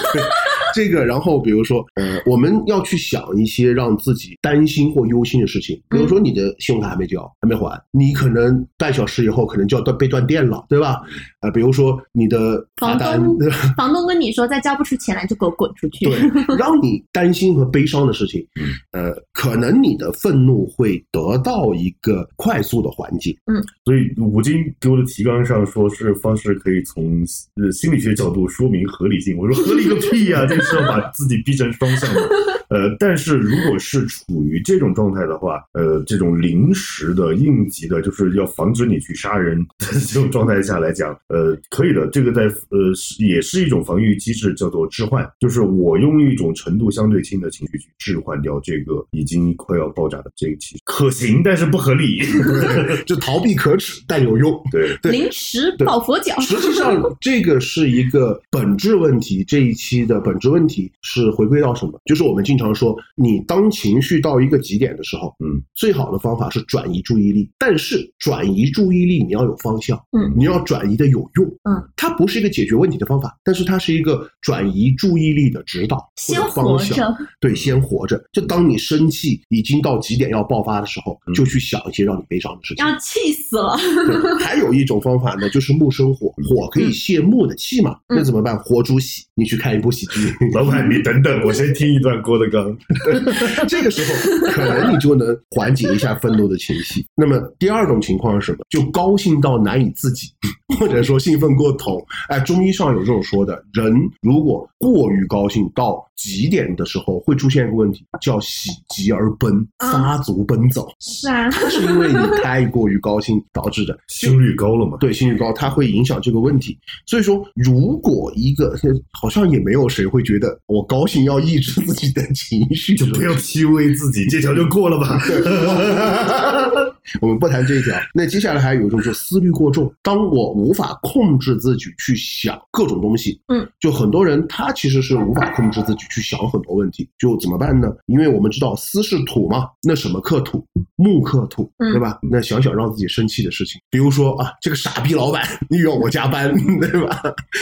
[0.74, 11.02] 这个，然后比如说，呃，我们要去想一些让自己担心或忧心的事情，比如说你的信用卡还没交，还没还，你可能半小时以后可能就要断被断电了，对吧？
[11.42, 13.38] 呃，比如说你的房，东？
[13.78, 16.06] 房东跟你说再交不出钱来就给我滚出去。
[16.06, 16.18] 对，
[16.58, 18.44] 让你担心和悲伤的事情，
[18.94, 23.38] 呃，可能你的愤怒会得到一个快速的缓解。
[23.46, 27.26] 嗯所以武金给我的提纲上说是方式可以从
[27.72, 29.38] 心理学角度说明合理性。
[29.38, 32.30] 我说合理个屁呀、这是要把自己逼成双向的。
[32.70, 42.08] 呃，但是如果是处于这种状态的话，呃，这种临时的、应急的，就是要防止你去杀人的 这种状态下来讲，呃，可以的。
[42.08, 52.22] 这个在呃是也是一种防御机制，叫做置换，就是我用一种程度相对轻的情绪去置换掉这个已经快要爆炸的这个情绪，可行但是不合理。
[53.06, 54.62] 就逃避可耻，但有用。
[54.72, 54.98] 对。
[55.02, 56.40] 对临时抱佛脚。
[56.40, 59.44] 实际上，这个是一个本质问题。
[59.44, 62.00] 这一期的本质问题是回归到什么？
[62.06, 67.50] 就是我们经常说，你当情绪到一个极点的时候，嗯，最好的方法是转移注意力。
[67.58, 76.96] 但是转移注意力你要有方向，嗯你要转移的有用，嗯，它不是一个解决问题的方法，但是它是一个转移注意力的指导或先活方向。
[76.96, 78.24] 着，对，先活着。
[78.32, 82.86] 就当你生气已经到极点要爆发的时候，嗯就去想一些让你悲伤的事情。
[82.86, 83.76] 要气死了。
[84.40, 87.98] 还有一种方法呢，就是木生火，火可以泄木的气嘛。
[88.10, 88.56] 嗯那怎么办？
[88.60, 92.76] 火煮喜，你去看一部喜剧，老板，你等等，我先听一段郭德纲。
[93.68, 97.06] 这个时候可能你就能缓解一下愤怒的情绪。
[97.16, 98.60] 那么第二种情况是什么？
[98.70, 100.28] 就高兴到难以自己，
[100.80, 102.00] 或者说兴奋过头。
[102.30, 113.98] 哎，中医上有这种说的，人如果过于高兴到极点的时候，会出现一个问题，叫喜极而奔，啊发足奔走，是啊，是因为你太过于高兴导致的。
[114.08, 114.98] 心率高了嘛？
[115.00, 116.78] 对，心率高，它会影响这个问题。
[117.06, 118.76] 所以说，如果一个
[119.12, 125.20] 好像也没有谁会觉得我高兴要抑制自己的情绪，就不要 PUA 自己，这条就过了吧。
[127.22, 127.96] 我们不谈这一条。
[128.14, 129.94] 那接下来还有一种，就思虑过重。
[130.02, 137.94] 当我无法控制自己去想各种东西，嗯，就很多人他其实是无法控制自己去想很多问题，就怎么办呢？
[138.08, 140.66] 因为我们知道思是土嘛，那什么克土？
[140.96, 142.20] 木克土，嗯对吧？
[142.22, 147.22] 那想想让自己生气的事情，比如说啊，这个傻逼老板又要我加班， 对吧？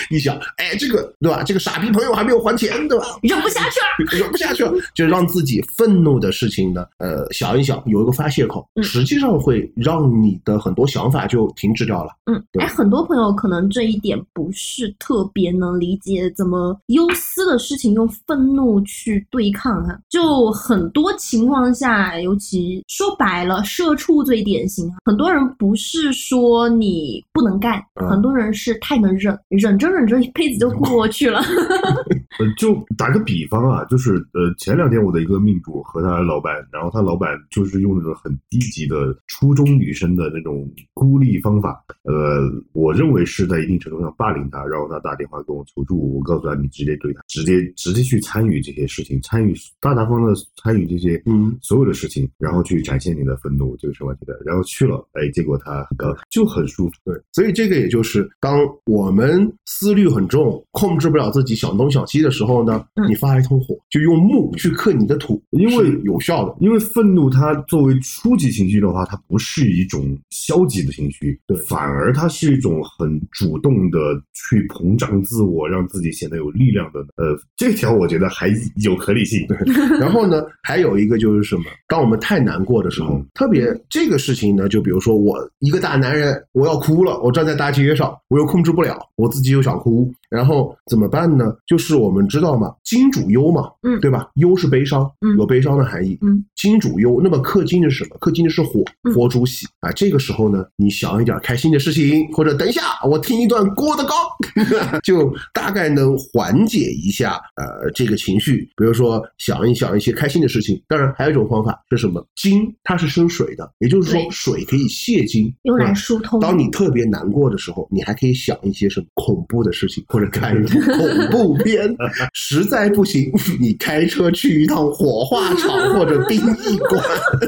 [0.09, 1.41] 一想，哎，这个对吧？
[1.43, 3.05] 这个傻逼朋友还没有还钱，对吧？
[3.23, 4.19] 忍不下去了。
[4.19, 12.11] 忍不下去了，就让自己愤怒的事情呢，呃，想一想，有一个发泄口，嗯实际上会让你的很多想法就停止掉了。
[12.25, 19.97] 嗯，对哎，很多朋友可能这一点不是特别能理解，怎么忧思的事情用愤怒去对抗啊？
[20.09, 24.91] 就很多情况下，尤其说白白了，社畜最典型。
[25.05, 31.39] 很多人不是说你不能干，嗯很多人是太能忍，忍着忍着一辈子就过去了。
[32.39, 42.41] 呃，就打个比方啊，就是呃，前两天我的一个命主和他老板，然后他老板就是用那种很低级的初中女生的那种孤立方法，呃，
[42.73, 54.39] 我认为是在一定程度上霸凌她，然后她打电话跟我求助，我告诉她你直接怼她，直接直接去参与这些事情，参与大大方方的参与这些嗯所有的事情，然后去展现你的愤怒，这个是问题的。
[54.45, 56.93] 然后去了，哎，结果她很高，就很舒服。
[57.05, 66.55] 对，所以这个也就是当我们思虑很重，控制不了自己小东小西的时候呢，嗯你发一通火，就用木去克你的土，因为有效的。
[66.59, 73.99] 因为愤怒，它作为初级情绪的话，它不是一种消极的情绪，对反而它是一种很主动的
[74.31, 77.01] 去膨胀自我，让自己显得有力量的。
[77.17, 78.49] 呃，这条我觉得还
[78.81, 79.45] 有合理性。
[79.99, 81.63] 然后呢，还有一个就是什么？
[81.89, 91.53] 当我们太难过的时候，嗯特别这个事情呢，就比如说我一个大男人，我要哭了，我站在大街上，我又控制不了，我自己又想哭，然后怎么办呢？
[91.67, 94.29] 就是我们知道嘛，金主忧嘛，嗯对吧？
[94.35, 96.17] 忧是悲伤，嗯有悲伤的含义。
[96.21, 98.17] 嗯，金主忧，那么克金的是什么？
[98.19, 99.91] 克金的是火嗯，火主喜啊。
[99.91, 104.17] 这个时候呢，你想一点开心的事情，或者等一下我听一段郭德纲，
[105.03, 108.69] 就大概能缓解一下呃这个情绪。
[108.77, 110.81] 比如说想一想一些开心的事情。
[110.87, 112.25] 当然还有一种方法是什么？
[112.35, 116.39] 金它是生水的，也就是说水可以泄金，用来疏通。
[116.39, 121.93] 当你特别难过的时候，你还可以想一些什么恐怖的事情，或者看一部 恐怖片。
[122.33, 127.03] 实在不行， 你开车去一趟火化场或者殡仪馆，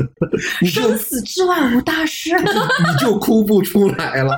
[0.62, 4.38] 你就生死之外无大事，你就哭不出来了。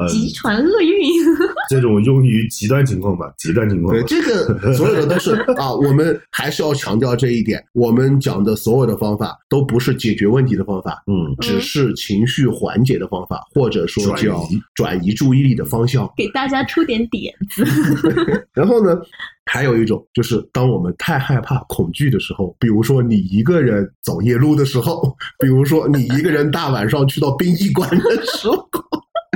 [0.00, 0.96] 呃，急传厄运。
[1.68, 7.62] 这种用于极端情况吧，极端情况对，这个 所有的都是啊，我们还是要强调这一点。
[7.72, 14.42] 我们讲的所有的方法都不是解决问题的方法，嗯，只是情绪缓解的方法，或者说叫
[14.74, 16.10] 转移注意力的方向。
[16.16, 17.64] 给大家出点点子。
[18.52, 18.98] 然后呢，
[19.46, 28.68] 还有一种就是当我们太害怕、恐惧的时候，比如说你一个人走夜路的时候，比如说你一个人大晚上去到殡仪馆的时候，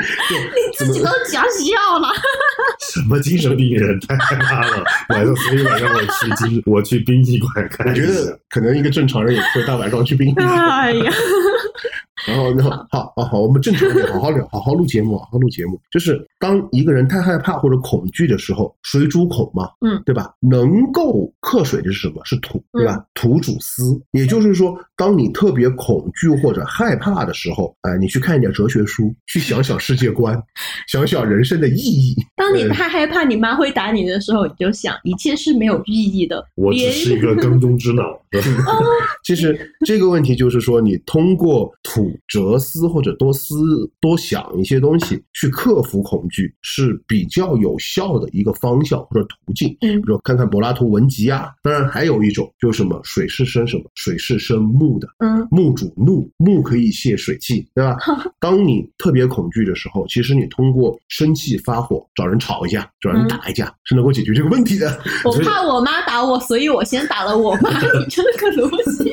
[0.79, 2.09] 就自己都讲笑了。
[2.93, 8.03] 什么精神病人太害怕了，晚上所以晚上我去精我去殡仪馆看一下。
[8.03, 10.47] 我觉得可能一个正常人也不会大晚上去殡仪馆。
[10.49, 11.13] 哎呀，
[12.27, 15.81] 然后，然后，好，好，好，我们正常点，好好聊，好好录节目，好好录节目。
[15.91, 20.35] 就是当一个人太害怕或者恐惧的时候，水主恐嘛，嗯，对吧？
[20.41, 22.21] 能够克水的是什么？
[22.25, 23.05] 是土，对吧？
[23.15, 30.41] 土主思，也就是说，当你特别恐惧或者害怕的时候，哎、你去看一点哲学书，去想想世界观，
[30.89, 32.15] 想想人生的意义。
[32.37, 36.45] 当你太害怕你妈会打你的时候，你就想一切是没有意义的。
[36.55, 38.03] 我只是一个缸中之脑。
[39.23, 39.57] 其实
[39.87, 43.55] 这个问题就是说，你通过土哲思或者多思
[44.01, 49.77] 多想一些东西去克服恐惧，是比较有效的一个方向或者途径。
[49.81, 57.97] 嗯比如看看柏拉图文集啊，当然还有一种就是什么水是生什么，水是生木的，嗯木主怒，木可以泄水气，对吧？
[58.39, 65.01] 当你特别恐惧的时候，其实你通过生气发火，找人吵一架，找人打一架，是能够解决这个问题的。
[65.25, 67.71] 我怕我妈打我，所以我先打了我妈。
[67.99, 69.11] 你这个逻辑，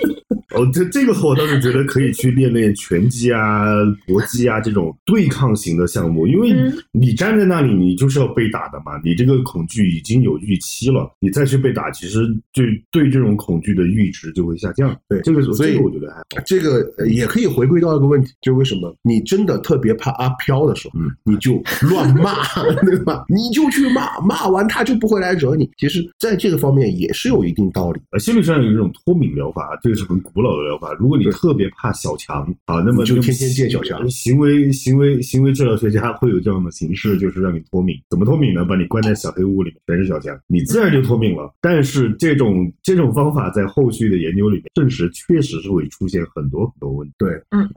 [0.54, 3.66] 哦，这这个我倒是觉得可以去练练拳击啊、
[4.08, 14.96] 搏击啊这种对抗型的项目，因为嗯你站在那里，你就是要被打的嘛，你这个恐惧已经有预期了，你再去被打，其实就对这种恐惧的阈值就会下降。
[15.08, 16.44] 对这个所以这个我觉得还好。
[16.46, 22.36] 这个呃也可以回归到一个问题，就为什么你真的特别怕阿飘的时候，嗯你就乱骂，
[22.84, 23.26] 对吧？
[23.30, 25.70] 你就去骂，骂完他就不会来惹你。
[25.78, 28.02] 其实，在这个方面也是有一定道理。
[28.12, 30.94] 呃，心理上有一种脱敏疗法，这个是很古老的疗法。
[31.00, 37.96] 如果你特别怕小强啊，那么就天天见小强行为行为行为治疗学家会有这样的形式，就是让你脱敏。
[38.10, 38.66] 怎么脱敏呢？
[38.66, 41.54] 把你关在小黑屋里面，全是小强，你自然就脱敏了。
[41.62, 47.14] 但是这种这种方法在后续的研究里面证实，确实是会出现很多很多问题。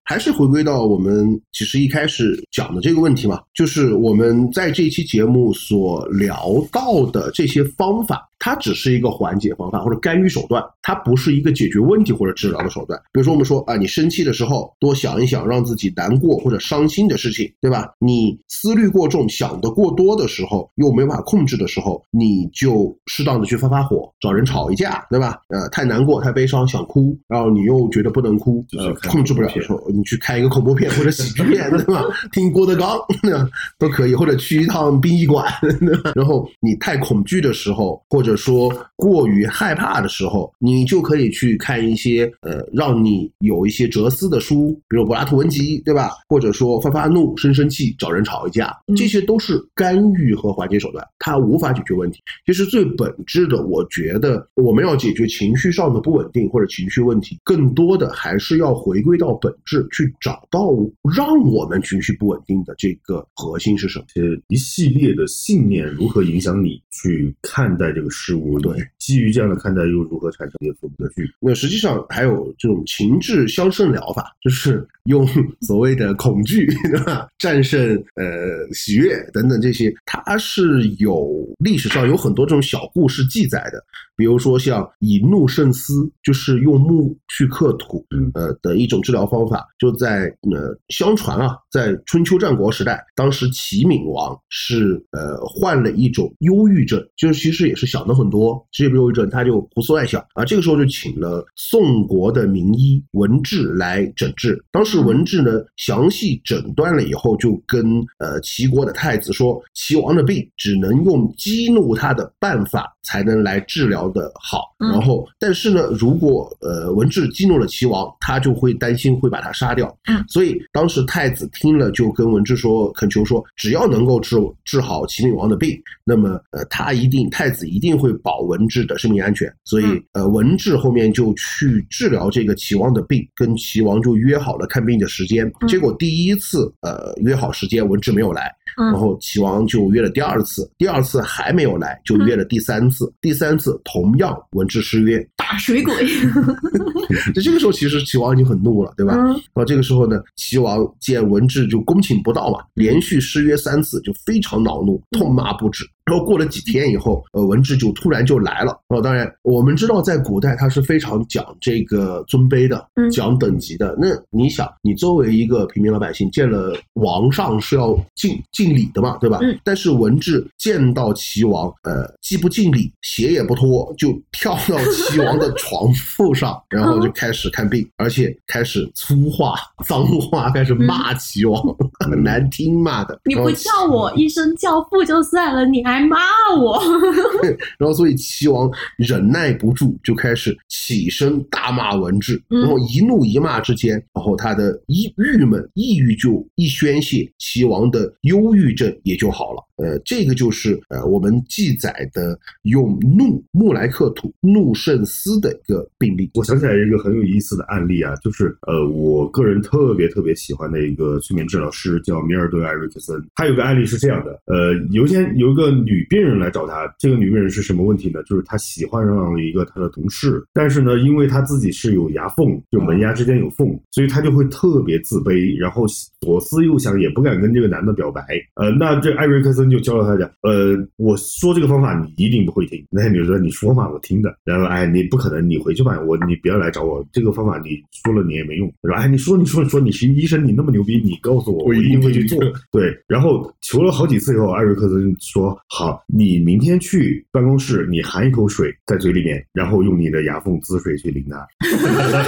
[0.05, 13.01] 还是回归到我们其实一开始讲的这个问题嘛，就是我们在这期节目所聊到的这些方法，它只是一个缓解方法或者干预手段，它不是一个解决问题或者治疗的手段。
[13.11, 17.89] 比如说我们说啊，你生气的时候多想一想让自己难过或者伤心的事情，对吧？
[17.99, 25.39] 你思虑过重、想得过多的时候，又没办法控制的时候，你就适当的去发发火，找人吵一架，对吧？
[25.49, 32.05] 呃，太难过、太悲伤想哭，然后你又觉得不能哭，呃，就去看控制不了的时候，你去看一个恐怖片或者喜剧片， 对吧？
[32.31, 36.13] 听郭德纲对吧都可以，或者去一趟殡仪馆，对吧？
[36.15, 46.11] 然后你太恐惧的时候，或者者说过于害怕的时候，你就可以去看一些呃让你有一些哲思的书，比如柏拉图文集，对吧？
[46.29, 52.21] 或者说发发怒、生生气、找人吵一架，这些都是干预和缓解手段，它无法解决问题。
[52.47, 60.71] 其实最本质的，我觉得我们要解决情绪上的不稳定或者情绪问题，更多的还是要回归到本质，去找到
[61.15, 64.05] 让我们情绪不稳定的这个核心是什么。
[64.09, 68.61] 这一系列的信念如何影响你去看待这个事物？
[68.61, 71.11] 对，基于这样的看待，又如何产生一些负面的
[71.41, 75.29] 那实际上还有这种情志相胜疗法，就是用
[75.61, 77.29] 所谓的恐惧， 对吧？
[77.39, 83.85] 战胜呃喜悦等等这些，它是有历史上有很多这种小故事记载的。
[84.17, 89.67] 比如说像以怒胜思，就是用木去克土，呃的一种治疗方法。
[89.77, 100.45] 就在呃，相传啊，在春秋战国时代，当时齐闵王是呃患了一种忧郁症，就是其实也是想的很多，这个忧郁症他就胡思乱想啊。
[100.45, 104.57] 这个时候就请了宋国的名医文治来诊治。
[104.71, 107.85] 当时文治呢详细诊断了以后，就跟
[108.21, 114.05] 呃齐国的太子说，齐王的病只能用激怒他的办法才能来治疗。
[114.05, 119.97] 的好，然后但是呢，如果呃文治激怒了齐王，他就会担心会把他杀掉。
[120.07, 129.53] 嗯，所以当时太子听了就跟文治说，恳求说，只要能够治治好齐闵王的病，那么呃他一定太子一定会保文治的生命安全。
[129.65, 135.51] 所以呃文治后面就去治疗这个齐王的病，跟齐王就约好了看病的时间。
[135.69, 138.51] 结果第一次呃约好时间，文治没有来。
[138.77, 145.95] 然后齐王就约了第二次，第二次还没有来，就约了第三次，第三次同样文治失约，打水鬼。
[147.35, 149.15] 就这个时候，其实齐王已经很怒了，对吧？
[149.17, 155.85] 然后这个时候呢，齐王见文治就恭请不到嘛，连续失约三次，就非常恼怒，痛骂不止。
[156.05, 158.79] 然后过了几天以后，呃，文治就突然就来了。
[158.89, 163.97] 哦，当然我们知道，在古代他是非常讲这个尊卑的，讲等级的。
[163.99, 169.39] 那你想，你作为一个平民老百姓，见了王上是要敬敬礼的嘛，对吧？
[169.41, 169.59] 嗯。
[169.65, 179.55] 但是文治见到齐王，呃，既不敬礼，鞋也不脱，就跳到齐王的床铺上，然后就开始看病，而且开始粗话、
[179.87, 181.63] 脏话，开始骂齐王，
[182.05, 183.19] 很难听骂的。
[183.25, 185.94] 你不叫我一声教父就算了，你还。
[185.95, 186.19] 还骂
[186.59, 186.83] 我，
[187.79, 199.63] 然后所以齐王忍耐不住，就开始起身大骂文治，然后一怒一骂之间，然后他的郁郁闷、抑郁就一宣泄，齐王的忧郁症也就好了。
[199.77, 206.31] 呃，这个就是呃我们记载的用怒木来克土，怒胜思的一个病例。
[206.35, 215.75] 我想起来一个很有意思的案例啊，就是呃我个人特别特别喜欢的一个催眠治疗师叫米尔顿·艾瑞克森，他有个案例是这样的，呃有一天有一个。
[215.85, 218.23] 女病人来找他，这个女病人是什么问题呢？
[218.23, 225.85] 就是她喜欢上了一个她的同事，但是呢，因为她自己是有牙缝，就门牙之间有缝，所以她就会特别自卑，然后
[226.21, 228.25] 左思右想，也不敢跟这个男的表白。
[228.55, 232.85] 呃，那这艾瑞克森就教了他讲，呃，我说这个方法你一定不会听。
[232.91, 234.35] 那女的说你说嘛，我听的。
[234.45, 237.71] 然后哎，你不可能，你回去吧，我你不要来找我，这个方法你
[238.05, 238.73] 说了你也没用。
[238.83, 242.39] 说哎，你说你说你说你是医生，你那么牛逼，你告诉我，我一定会去做。
[242.71, 245.59] 对，然后求了好几次以后，艾瑞克森说。
[245.69, 251.47] 好，你明天去办公室，你含一口水在嘴里面，然后用你的牙缝滋水去淋他。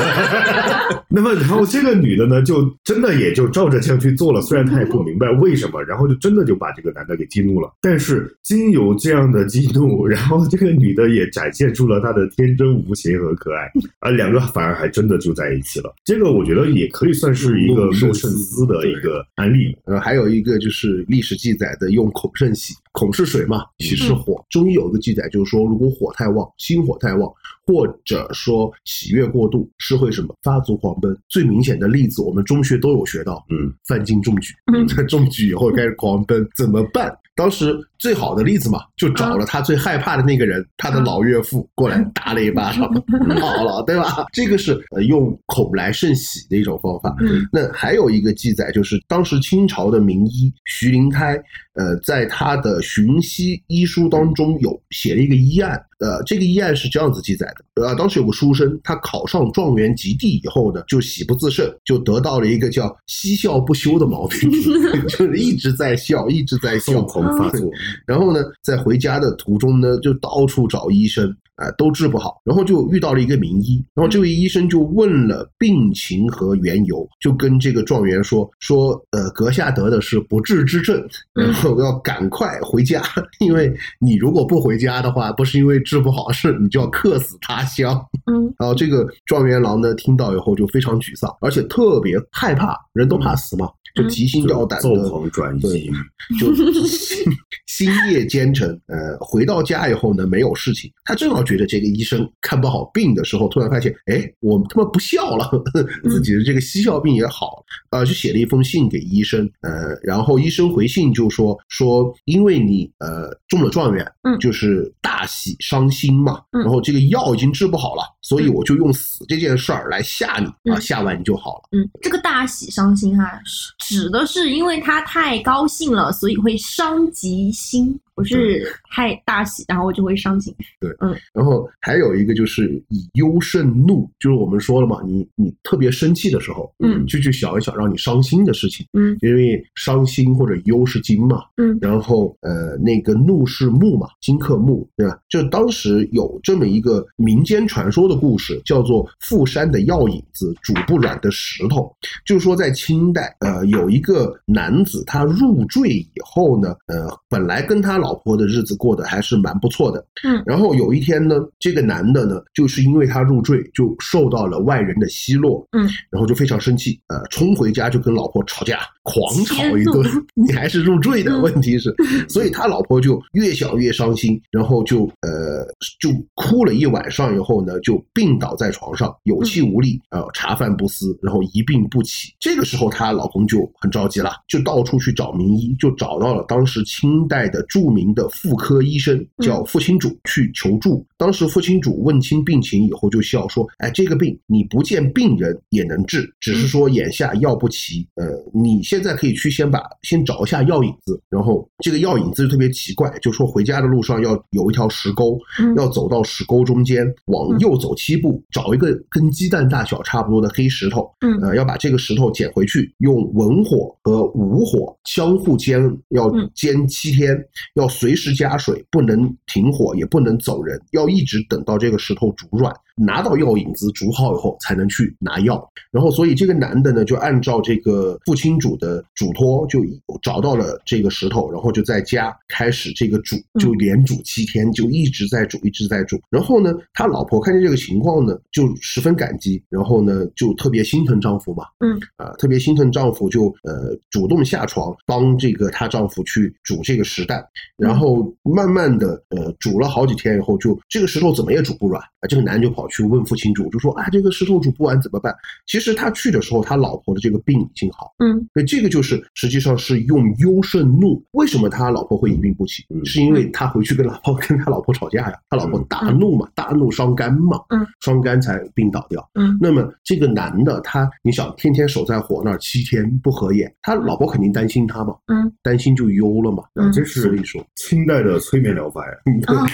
[1.08, 4.40] 那么，然后这个女的呢，就真的也就照着这样去做了。
[4.40, 7.72] 虽然她也不明白为什么，然后就真的就把这个男的给激怒了。
[7.80, 13.70] 但是，经由这样的激怒， 然后这个女的也展现出了她的天真无邪和可爱，
[14.00, 15.94] 啊，两个反而还真的就在一起了。
[16.04, 19.76] 这个我觉得也可以算是一个怒胜思的一个案例。
[19.84, 22.74] 呃，还有一个就是历史记载的用孔圣喜。
[22.92, 24.42] 孔是水嘛，喜是火。
[24.48, 27.30] 中医有个记载，就是说，如果火太旺，心火太旺，
[27.66, 31.16] 或者说喜悦过度，是会什么发足狂奔。
[31.28, 34.54] 最明显的例子，我们中学都有学到，嗯，范进中举，
[34.96, 37.12] 在中举以后开始狂奔，怎么办？
[37.34, 42.82] 当时最好的例子嘛，就找了他最害怕的那个人，他的老岳父过来打了一巴掌，
[43.40, 44.26] 好了，对吧？
[44.32, 47.14] 这个是呃用恐来胜喜的一种方法。
[47.20, 51.40] 嗯那还有一个记载，就是当时清朝的名医徐灵胎，
[51.74, 55.80] 呃，在他的《寻西医书》当中有写了一个医案。
[55.98, 64.50] 呃，这个医案是这样子记载的：呃，当时有个书生，他考上状元及第以后呢，就喜不自胜，就得到了一个叫嬉笑不休的毛病，
[65.08, 67.70] 就是一直在笑，一直在笑，狂发作。
[68.06, 71.36] 然后呢，在回家的途中呢，就到处找医生。
[71.56, 81.02] 啊、都治不好，然后就遇到了一个名医，然后这位医生就问了病情和缘由，就跟这个状元说说，呃，阁下得的是不治之症，
[81.32, 83.02] 然后要赶快回家，
[83.40, 88.00] 因为你如果不回家的话，不是因为治不好，是你就要客死他乡。
[88.30, 95.90] 嗯然后这个状元郎呢，听到以后就非常沮丧，而且特别害怕，人都怕死嘛，就嗯提心吊胆躁的，狂转对移，
[96.38, 97.32] 就星
[97.66, 98.68] 星 夜兼程。
[98.86, 100.90] 呃，回到家以后呢，没有事情。
[101.04, 105.50] 他正好觉得这个医生看不好病的时候，突然发现，哎，我他妈不笑了，
[106.10, 109.48] 自己的这个嬉笑病也好啊，呃，就写了一封信给医生。
[109.62, 121.68] 呃，然后医生回信就说说，因为你呃中了状元，嗯就是大喜伤心嘛，嗯然后这个药已经治不好了，所以我就用死这件事儿来吓你啊，嗯吓完你就好了。
[121.72, 130.52] 嗯，这个大喜伤心哈、是指的是因为他太高兴了，所以会伤及心，不是太大喜，然后我就会伤心。
[130.80, 131.14] 对，嗯。
[131.34, 139.16] 然后还有一个就是以忧胜怒，就是我们说了嘛，你你特别生气的时候，嗯就去想一想让你伤心的事情，嗯。
[139.20, 141.78] 因为伤心或者忧是金嘛，嗯。
[141.80, 145.18] 然后呃那个怒是木嘛，金克木，对吧？
[145.28, 151.94] 就当时有这么一个民间传说的故事，叫做富山的药引子，煮不软的石头，
[152.24, 170.06] 就是说在清代，呃，有一个男子他入赘以后呢，呃，本来跟他老婆的日子过得还是蛮不错的，嗯然后有一天呢，这个男的呢，就是因为他入赘，就受到了外人的奚落，嗯，然后就非常生气，呃，冲回家就跟老婆吵架，狂吵一顿。
[170.34, 171.92] 你还是入赘的，嗯问题是，
[172.30, 175.66] 所以他老婆就越想越伤心，然后就呃
[176.00, 182.32] 就哭了一晚上以后呢，就病倒在床上，有气无力，呃，茶饭不思，然后一病不起。
[182.38, 191.06] 这个时候，她老公就很着急了，就到处去找名医，就找到了当时清代的著名的妇科医生，叫傅清主去求助。
[191.16, 198.06] 当时傅清主问清病情以后，就笑说：“哎，这个病你不见病人也能治，只是说眼下药不齐。
[198.16, 205.74] 呃，你现在可以去先把先找一下药引子，然后这个药引子就特别奇怪，就说回家的路上要有一条石沟，嗯。
[205.76, 211.38] 要走到石沟中间，往右走七步，找一个跟鸡蛋大小差不多的黑石头，嗯。
[211.40, 215.80] 呃，要把这个石头捡回去，用文火和武火相互煎，
[216.10, 216.50] 要嗯。
[216.54, 217.36] 煎七天，
[217.74, 222.74] 要随时加水，不能停火，也不能走人，要一直等到这个石头煮软。
[222.98, 225.62] 拿到药引子煮好以后，才能去拿药。
[225.90, 229.84] 然后，所以这个男的呢，就按照这个父亲主的嘱托，就
[230.22, 236.18] 找到了这个石头，然后就在家开始这个煮，就连煮七天，就一直在煮，一直在煮。
[236.30, 247.46] 然后呢，他老婆看见这个情况呢，就十分感激，然后呢，就特别心疼丈夫嘛，嗯，啊，特别心疼丈夫就，呃主动下床帮这个她丈夫去煮这个石蛋，
[247.76, 255.34] 然后慢慢的呃煮了好几天以后就，这个石头怎么也煮不软啊，这个男就跑去问父亲煮，就说啊这个石头煮不完怎么办？
[255.66, 261.22] 其实他去的时候，他老婆的这个病已经好，嗯所以这个就是实际上是用忧胜怒。
[261.32, 262.84] 为什么他老婆会一病不起？
[262.88, 269.28] 嗯是因为他回去跟老婆跟他老婆吵架呀，他老婆嗯大怒嘛，大怒伤肝嘛，嗯，伤肝才病倒掉。
[269.34, 276.64] 嗯那么这个男的他，你想天天守在火那儿七天不合眼，他老婆肯定担心他嘛，嗯，担心就忧了嘛。
[276.74, 279.12] 嗯这是所以说，清代的催眠疗法呀。
[279.46, 279.66] 啊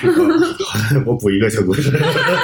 [1.07, 1.91] 我补一个小故事，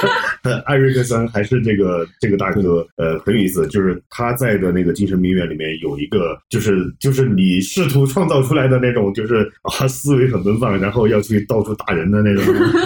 [0.65, 12.43] 艾瑞克森还是这个这个大哥，呃，很有意思，就是他在的那个精神病院里面有一个，就是就是你试图创造出来的那种，就是啊思维很奔放，然后要去到处打人的那种。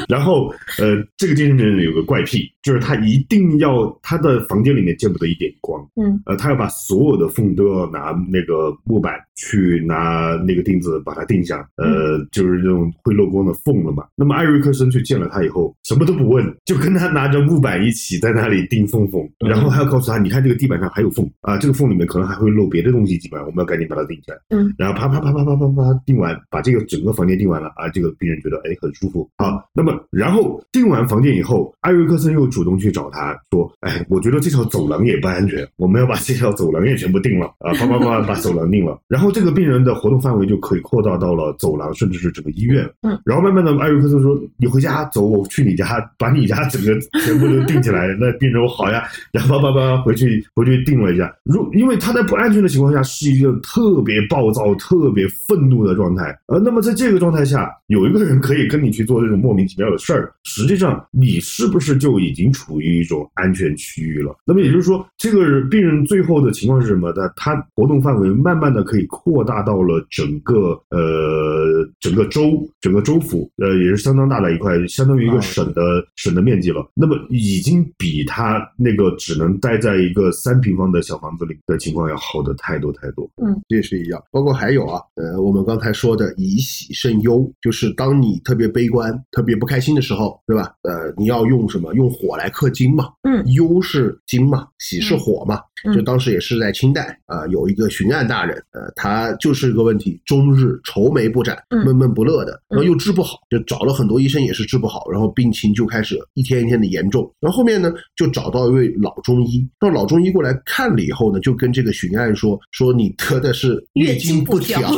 [0.07, 14.05] 然后呃，这个精神病院有个怪癖，就是他一定要他的房间里面见不得一点光，嗯呃，他要把所有的缝都要拿那个木板去拿那个钉子把它钉上，呃，就是那种会漏光的缝了嘛。
[14.15, 24.37] 那么艾瑞克森去见了他以后，什么都不问，就跟他拿着木板一起在那里钉缝缝，嗯然后还要告诉他，你看这个地板上还有缝啊，这个缝里面可能还会漏别的东西进来，我们要赶紧把它钉起来。
[24.49, 29.61] 嗯，然后啪啪啪啪啪啪啪钉完，把这个整个房间钉完了啊，这个病人觉得哎很舒服啊。
[29.73, 38.99] 那么然后钉完房间以后，艾瑞克森又主动去找他说，哎，我觉得这条走廊也不安全，我们要把这条走廊也全部定了啊，啪啪啪把走廊定了。
[39.07, 42.89] 然后这个病人的活动范围就可以扩大到了走廊，甚至是整个医院。
[43.01, 48.07] 嗯，然后慢慢的，艾瑞克森说，你回家走，我去你家，把你家整个 全部都定起来。
[48.19, 51.33] 那病人说好呀，然后叭叭叭回去回去定了一下。
[51.43, 64.35] 如因为他在不安全的情况下是一个特别暴躁、特别愤怒的状态，呃，那么在这个状态下，有一个人可以跟你去做这种莫名其妙的事儿，实际上你是不是就已经经处于一种安全区域了。
[64.45, 67.31] 那么也就是说，这个病人最后的情况是什么呢？
[67.35, 75.81] 他活动范围慢慢的可以扩大到了整个呃整个州整个州府，呃也是相当大的一块，相当于一个省的
[76.15, 76.85] 省的面积了。
[76.93, 83.29] 那么已经比他那个只能待在一个三平方的小房子里的情况要好的太多太多。
[83.41, 84.21] 嗯这也是一样。
[84.31, 90.73] 包括还有啊，呃，我们刚才说的以喜胜忧，就是当你特别悲观、特别不开心的时候，对吧？
[90.83, 91.93] 呃，你要用什么？
[91.93, 93.09] 用火来克金嘛。
[93.23, 95.55] 嗯忧是金嘛，喜是火嘛。
[95.55, 107.29] 嗯就当时也是在清代啊、有一个巡按大人，呃，他就是个问题，终日愁眉不展，嗯闷闷不乐的，然后又治不好，就找了很多医生也是治不好，然后病情就开始一天一天的严重。
[107.41, 114.89] 然后后面呢，就找到一位老中医，到老中医过来看了以后呢，就跟这个巡按说，说你得的是月经经不调调。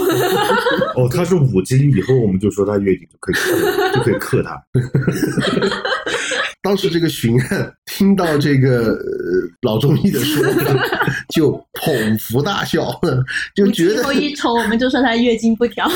[0.96, 4.64] 哦，他是五斤，以后我们就说他月经就可以克，就可以克他。
[6.66, 8.98] 当时这个巡按听到这个、呃、
[9.62, 10.74] 老中医的说法，
[11.30, 13.00] 就捧腹大笑，
[13.54, 15.88] 就觉得一抽，我们就说他月经不调。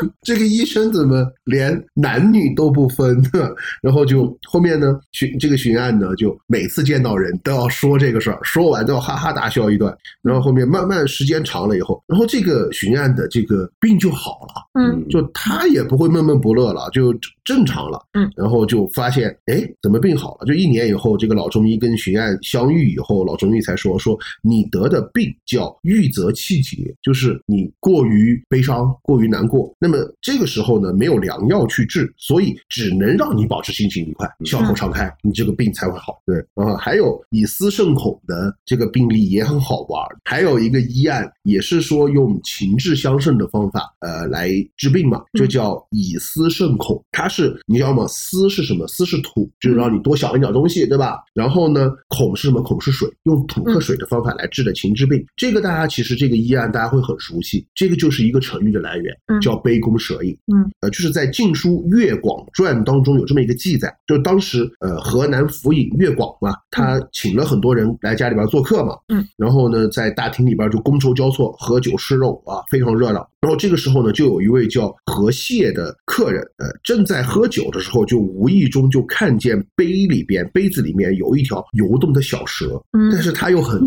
[0.22, 3.48] 这个医生怎么连男女都不分呢？
[3.82, 9.96] 然后就后面呢，巡这个巡案呢，就每次见到人都要说这个事儿，说完都要哈哈大笑一段。
[10.22, 14.66] 然后后面慢慢时间长了以后，然后这个巡案的这个病就好了。
[14.78, 17.98] 嗯就他也不会闷闷不乐了，就正常了。
[18.12, 20.46] 嗯，然后就发现，哎，怎么病好了？
[20.46, 29.74] 就一年以后，这个老中医跟巡案相遇以后，老中医才说说你得的病叫郁则气结，就是你过于悲伤、过于难过。
[29.86, 36.20] 那么这个时候呢，没有良药去治，所以只能让你保持心情愉快、笑口常开，你这个病才会好。
[36.26, 47.00] 对啊，还有以思胜恐的这个病例也很好玩，还有一个医案也是说用情志相胜的方法，呃，来治病嘛，就叫以思胜恐。
[47.12, 48.04] 它是你知道吗？
[48.08, 48.88] 思是什么？
[48.88, 51.18] 思是土，就是让你多想一点东西，对吧？
[51.32, 52.60] 然后呢，恐是什么？
[52.60, 55.24] 恐是水，用土克水的方法来治的情志病。
[55.36, 60.36] 这个大家其实这个医案大家会很熟悉，这个就是一个成语的来源，嗯叫杯弓蛇影。
[60.52, 73.28] 嗯，呃，就是在《晋书·越广传》当中有这么一个记载，就是当时呃河南府尹越广嘛，他请了很多人来家里边做客嘛，嗯，然后呢在大厅里边就觥筹交错，喝酒吃肉啊，非常热闹。
[73.46, 83.80] 然后这个时候呢，就有一位叫何谢的客人，呃，正在喝酒的时候，就无意中就看见杯里边杯子里面有一条游动的小蛇，嗯但是他又很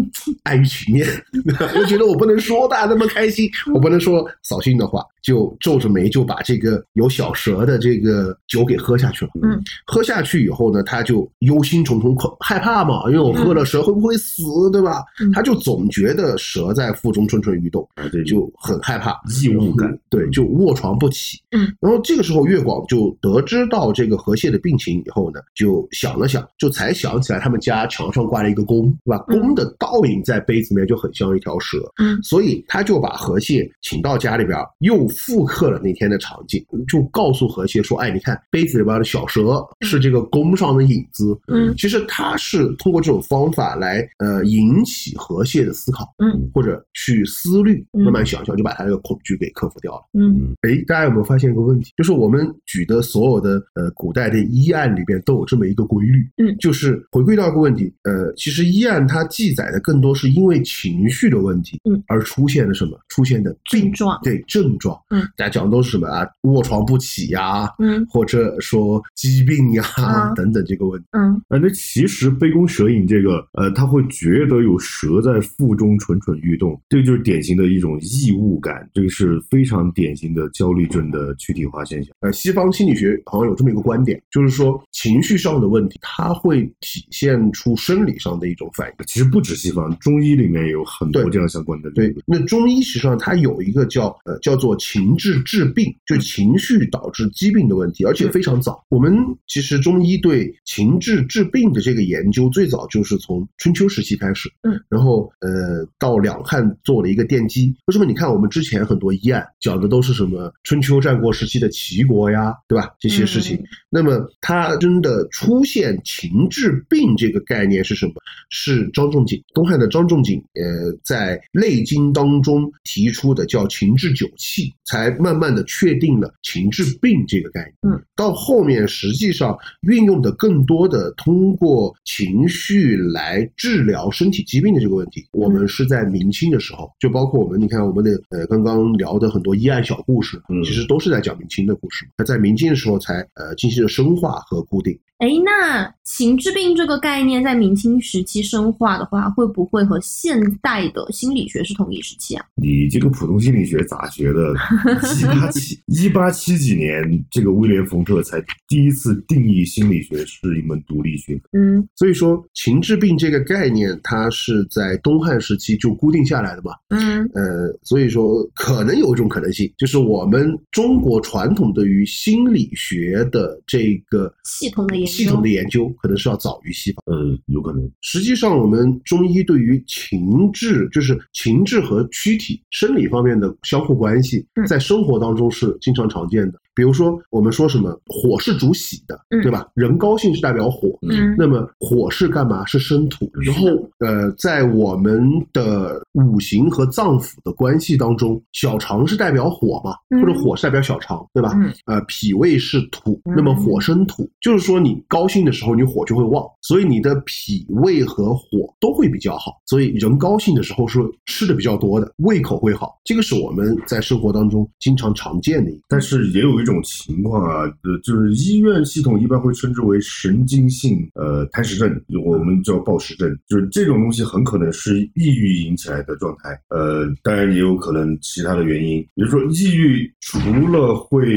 [0.44, 1.06] 碍于情面，
[1.76, 9.32] 又觉得我不能说大家那么开心，我不能说扫兴的话，就皱着眉就把这个有小蛇的这个酒给喝下去了。
[9.44, 14.42] 嗯，喝下去以后呢，他就忧心忡忡，恐害怕嘛，因为我喝了蛇会不会死，
[14.72, 15.04] 对吧？
[15.20, 19.20] 嗯他就总觉得蛇在腹中蠢蠢欲动，啊，这就很害怕，
[19.50, 21.38] 异物感对，就卧床不起。
[21.52, 29.26] 嗯，然后这个时候岳广就得知到这个河蟹的病情以后呢，就想了想，就才想起来他们家墙上挂了一个弓，对吧？
[29.28, 29.40] 嗯。
[29.40, 32.22] 弓的倒影在杯子里面就很像一条蛇，嗯。
[32.22, 41.74] 所以他就把河蟹请到家里边，又复刻了那天的场景，就告诉河蟹说：“哎，你看杯子里边的小蛇是这个弓上的影子。”嗯。
[41.78, 46.50] 其实他是通过这种方法来呃引起河蟹的思考，嗯。
[46.54, 48.04] 或者去思虑，嗯。
[48.04, 50.02] 慢慢想象，就把他这个恐惧给克服掉了。
[50.14, 51.92] 嗯哎，大家有没有发现一个问题？
[51.98, 63.00] 就是我们举的所有的呃古代的医案里边都有这么一个规律，嗯就是回归到一个问题，呃，其实医案它记载的更多是因为情绪的问题，嗯，而出现的什么？
[63.10, 66.28] 出现的症状对症状，嗯，大家讲的都是什么啊？
[66.42, 71.08] 卧床不起呀，嗯或者说疾病呀、啊等等这个问题。
[71.12, 79.19] 嗯呃，那其实杯弓蛇影这个，呃，他会觉得有蛇在腹中蠢蠢欲动，这个就是典型的一种异物感，这个是
[79.50, 82.14] 非常典型的焦虑症的躯体化现象。
[82.20, 89.06] 呃，西方心理学好像有这么一个观点，就是说情绪上的问题，它会体现出生理上的一种反应。
[89.08, 98.84] 其实不止西方，中医里面有很多这样相关的理对。，那中医实际上它有一个叫呃叫做情志治病，就情绪导致疾病的问题，而且非常早。
[98.90, 99.16] 我们
[99.48, 107.74] 其实中医对情志治病的这个研究，最早就是从春秋时期开始，嗯，然后呃到两汉做了一个奠基。
[107.86, 108.10] 为什么？
[108.10, 112.90] 你看我们之前很多医案讲的都是什么春秋战国时期的齐国呀，对吧？
[113.00, 118.14] 这些事情，嗯那么它真的出现情志病这个概念是什么？
[118.50, 127.96] 是张仲景，东汉的张仲景，呃，在《内经》当中提出的叫情志九气，才慢慢的确定了情志病这个概念。
[127.96, 142.06] 嗯，到后面实际上运用的更多的通过情绪来治疗身体疾病的这个问题，我们是在明清的时候，就包括我们你看我们的呃刚刚聊的很多医案小故事，嗯其实都是在讲明清的故事。
[142.18, 145.00] 那在明清的时候才呃进行了深化和固定。
[145.20, 152.46] 哎，那情志病这个概念在明清时期深化的话，会不会和现代的心理学是同一时期啊？
[152.56, 154.54] 你这个普通心理学咋学的？
[155.20, 161.50] 一八七一八七几年，这个威廉冯特才第一次定义心理学是一门独立学科。
[161.52, 166.72] 嗯所以说，情志病这个概念，它是在东汉时期就固定下来的嘛。
[166.88, 177.04] 嗯呃，所以说可能有一种可能性，就是我们中国传统对于心理学的这个系统的研究系统的研究，可能是要早于西方。
[177.08, 177.92] 呃，有可能。
[178.02, 186.60] 实际上，我们中医对于情志，就是情志和躯体生理方面的相互关系嗯，在生活当中是经常常见的。
[186.80, 189.68] 比如说，我们说什么火是主喜的，嗯对吧？
[189.76, 192.66] 人高兴是代表火，嗯那么火是干嘛？
[192.66, 193.30] 是生土。
[193.42, 193.68] 然后
[194.00, 195.22] 呃，在我们
[195.52, 201.52] 的五行和脏腑的关系当中，小肠是代表火嘛，嗯或者火是代表小肠，对吧？
[201.58, 209.52] 嗯呃，脾胃是土，嗯那么火生土，就是说你高兴的时候，你火就会旺，所以你的脾胃和火都会比较好。
[209.66, 212.98] 所以人高兴的时候是吃的比较多的，胃口会好。
[213.04, 215.70] 这个是我们在生活当中经常常见的。
[215.90, 226.60] 但是也有一种情况啊，呃，就是医院系统一般会称之为神经性呃贪食症，我们叫暴食症，就是这种东西很可能是抑郁引起来的状态。
[226.70, 231.28] 呃，当然也有可能其他的原因，比如说抑郁除了会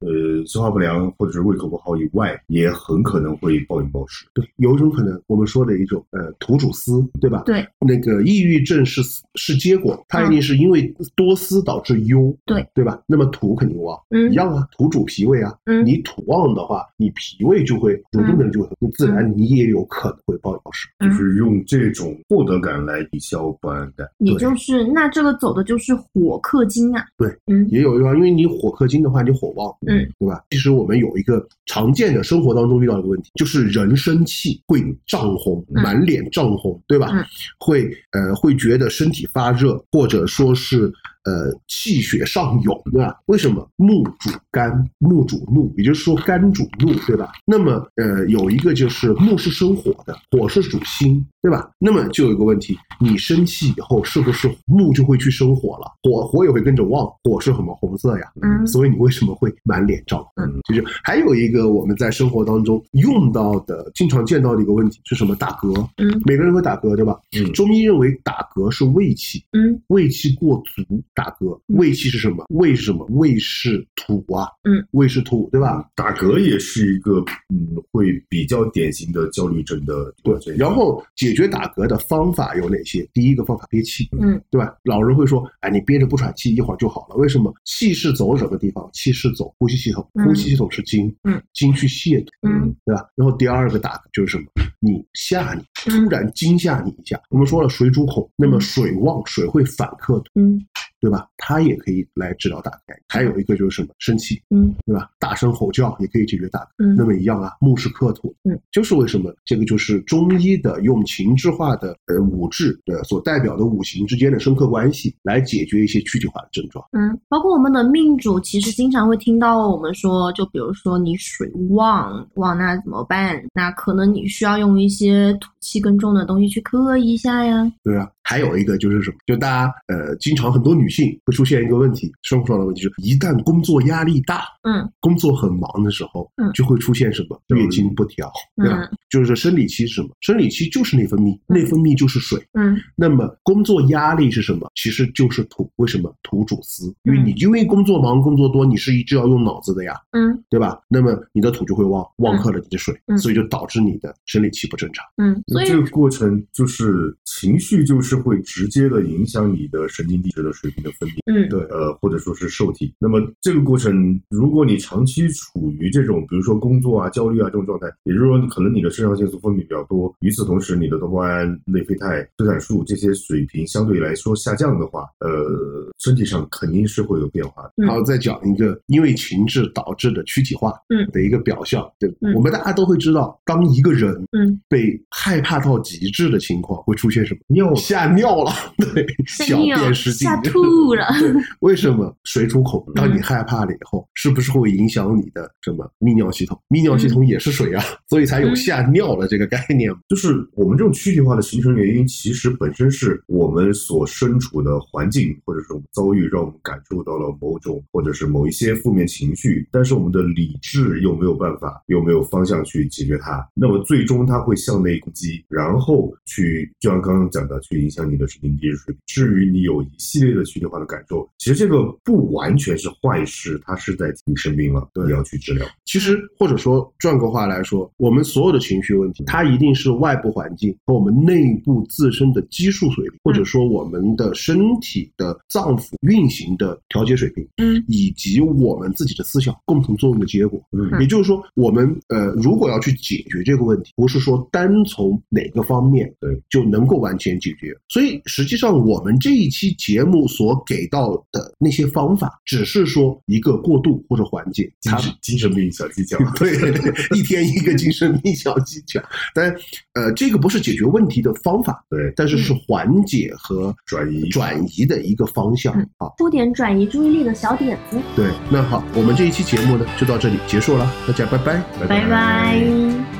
[0.00, 4.26] 呃消化不良或者是胃口不好以外，也很可能会暴饮暴食。
[4.34, 7.42] 对，有一种可能，我们说的一种呃土主思，对吧？
[7.46, 9.02] 对，那个抑郁症是
[9.34, 13.00] 是结果，它一定是因为多思导致忧，对对吧？
[13.06, 20.88] 那么土肯定旺，嗯一样啊，土主脾胃啊，嗯你土旺的话，你脾胃就会主动的就会，自然你也有可能会暴饮暴食。
[20.98, 24.06] 嗯就是用这种获得感来抵消不安感。
[24.18, 27.04] 也就是那这个走的就是火克金啊。
[27.16, 30.42] 对，嗯也有一个，因为你火克金的话，你火旺，嗯，对吧？
[30.50, 37.08] 其实我们有一个常见的生活当中遇到一个问题，就是人生气会涨红，嗯满脸涨红，对吧？
[37.12, 37.24] 嗯
[37.58, 40.92] 会呃会觉得身体发热，或者说是
[41.24, 43.20] 呃气血上涌，对吧？
[43.26, 43.68] 为什么？
[43.76, 47.32] 木主肝，木主怒，也就是说肝主怒，对吧？
[47.44, 51.70] 那么呃有一个就是木是生火的，火是主心，对吧？
[51.78, 55.92] 那么就有一个问题，你生气以后是不是木就会去生火了？
[56.02, 58.32] 火火也会跟着旺，火是什么红色呀？
[58.42, 60.44] 嗯所以你为什么会满脸涨红？
[60.44, 65.34] 嗯就是还有一个我们在生活当中用到的、经常见到的一个问题是什么？
[65.36, 65.74] 打嗝。
[65.98, 67.18] 嗯每个人会打嗝，对吧？
[67.36, 70.82] 嗯中医认为打嗝是胃气，嗯胃气过足
[71.14, 71.56] 打嗝。
[71.68, 72.44] 嗯胃气是什么？
[72.50, 73.04] 胃是什么？
[73.10, 75.84] 胃是土啊，嗯，胃是土，对吧？
[75.94, 77.20] 打嗝也是一个
[77.52, 83.08] 嗯，会比较典型的焦虑症的对这，个然后解决打嗝的方法有哪些？
[83.12, 84.74] 第一个方法憋气，嗯，对吧？
[84.84, 87.16] 老人会说，哎，你憋着不喘气，一会儿就好了。
[87.16, 87.52] 为什么？
[87.64, 88.88] 气是走什么地方？
[88.92, 93.06] 气是走呼吸系统，嗯呼吸系统是精，嗯，精去泄土，嗯，对吧？
[93.16, 94.44] 然后第二个打嗝就是什么？
[94.80, 97.20] 你吓你，嗯突然惊吓你一下。
[97.30, 100.60] 我们说了水主恐，那么水旺，水会反克土，嗯
[101.04, 101.28] 对吧？
[101.36, 102.96] 它也可以来治疗打嗝。
[103.08, 103.88] 还有一个就是什么？
[103.98, 105.10] 生气，嗯对吧？
[105.18, 106.66] 大声吼叫也可以解决打嗝。
[106.78, 116.82] 嗯那么一样啊，木是克土，嗯，就是为什么这个就是中医的用情志化的呃五志的所代表的五行之间的深刻关系，来解决一些躯体化的症状。
[116.92, 123.44] 嗯，包括我们的命主，其实经常会听到我们说，就比如说你水旺旺，那怎么办？
[123.52, 127.70] 那可能你需要用一些土气更重的东西去克一下呀。
[127.82, 129.16] 对啊，还有一个就是什么？
[129.26, 138.82] 就大家呃，经常很多女性会出现一个问题，生活上的问题，就是一旦工作压力大，嗯工作很忙的时候，嗯就会出现什么月经不调，对吧？
[138.90, 140.08] 嗯就是生理期是什么？
[140.22, 142.40] 生理期就是内分泌，内分泌就是水。
[142.54, 144.70] 嗯那么工作压力是什么？
[144.74, 145.70] 其实就是土。
[145.76, 146.94] 为什么土主思？
[147.02, 150.78] 因为嗯你因为工作忙、工作多，你是一直要用脑子的呀，嗯对吧？
[150.88, 155.04] 那么你的土就会旺，旺克了你的水，嗯所以就导致你的生理期不正常。
[155.16, 162.94] 嗯，所以这个过程就是情绪，就是会直接的影响你的神经递质的水平的分泌，嗯对呃，或者说是受体。
[163.00, 187.40] 那么这个过程，如果你长期处于这种，比如说工作啊、焦虑啊这种状态，也就是说，可能你的肾上腺素分泌比较多，与此同时，你的多巴胺、内啡肽、催产素这些水平相对来说下降的话，呃，身体上肯定是会有变化然后再讲一个因为情志导致的躯体化嗯的一个表象，对吧，嗯我们大家都会知道，当一个人嗯被害怕到极致的情况，会出现什么？
[187.48, 191.06] 尿吓尿了，对，小便失禁吓， 吐吐了。
[191.18, 192.86] 对，为什么水出口？
[192.94, 196.60] 当你害怕了以后，是不是会影响你的什么泌尿系统？
[196.68, 199.94] 泌尿系统也是水啊， 所以才有吓尿的这个概念。
[200.08, 219.02] 就是我们这种躯体化的形成原因，其实本身是我们所身处的环境或者是我们遭遇，让我们感受到了某种或者是某一些负面情绪，但是我们的理智又没有办法，又没有方向去解决它，那么最终它会向内攻击，然后去就像刚刚讲的，去影响你的神经递质水平。
[219.06, 225.66] 至于你有一系列的躯体化的感受，其实这个不完全是坏事，它是在你生病了，对你要去治疗。
[225.84, 240.62] 其实或者说转个话来说，我们所有的情绪问题，它一定是外部环境和我们内部自身的激素水平，或者说我们的身体的脏腑运行的调节水平，嗯，以及我们自己的思想共同作用的结果。
[240.70, 247.74] 嗯也就是说，我们呃，如果要去解决这个问题，不是说单从哪个方面对就能够完全解决。
[247.88, 259.00] 所以实际上，我们这一期节目所给到的那些方法，只是说一个过渡或者缓解，它精神精神病小技巧， 对对对，一天一个精神病小技巧。
[259.32, 259.54] 但
[259.92, 266.08] 呃，这个不是解决问题的方法，对但是是缓解和转移转移的一个方向嗯啊。
[266.18, 268.00] 出点转移注意力的小点子。
[268.16, 271.62] 对，那好，我们这一期节目呢就到这里结束了，大家拜拜。
[271.78, 273.13] 拜拜。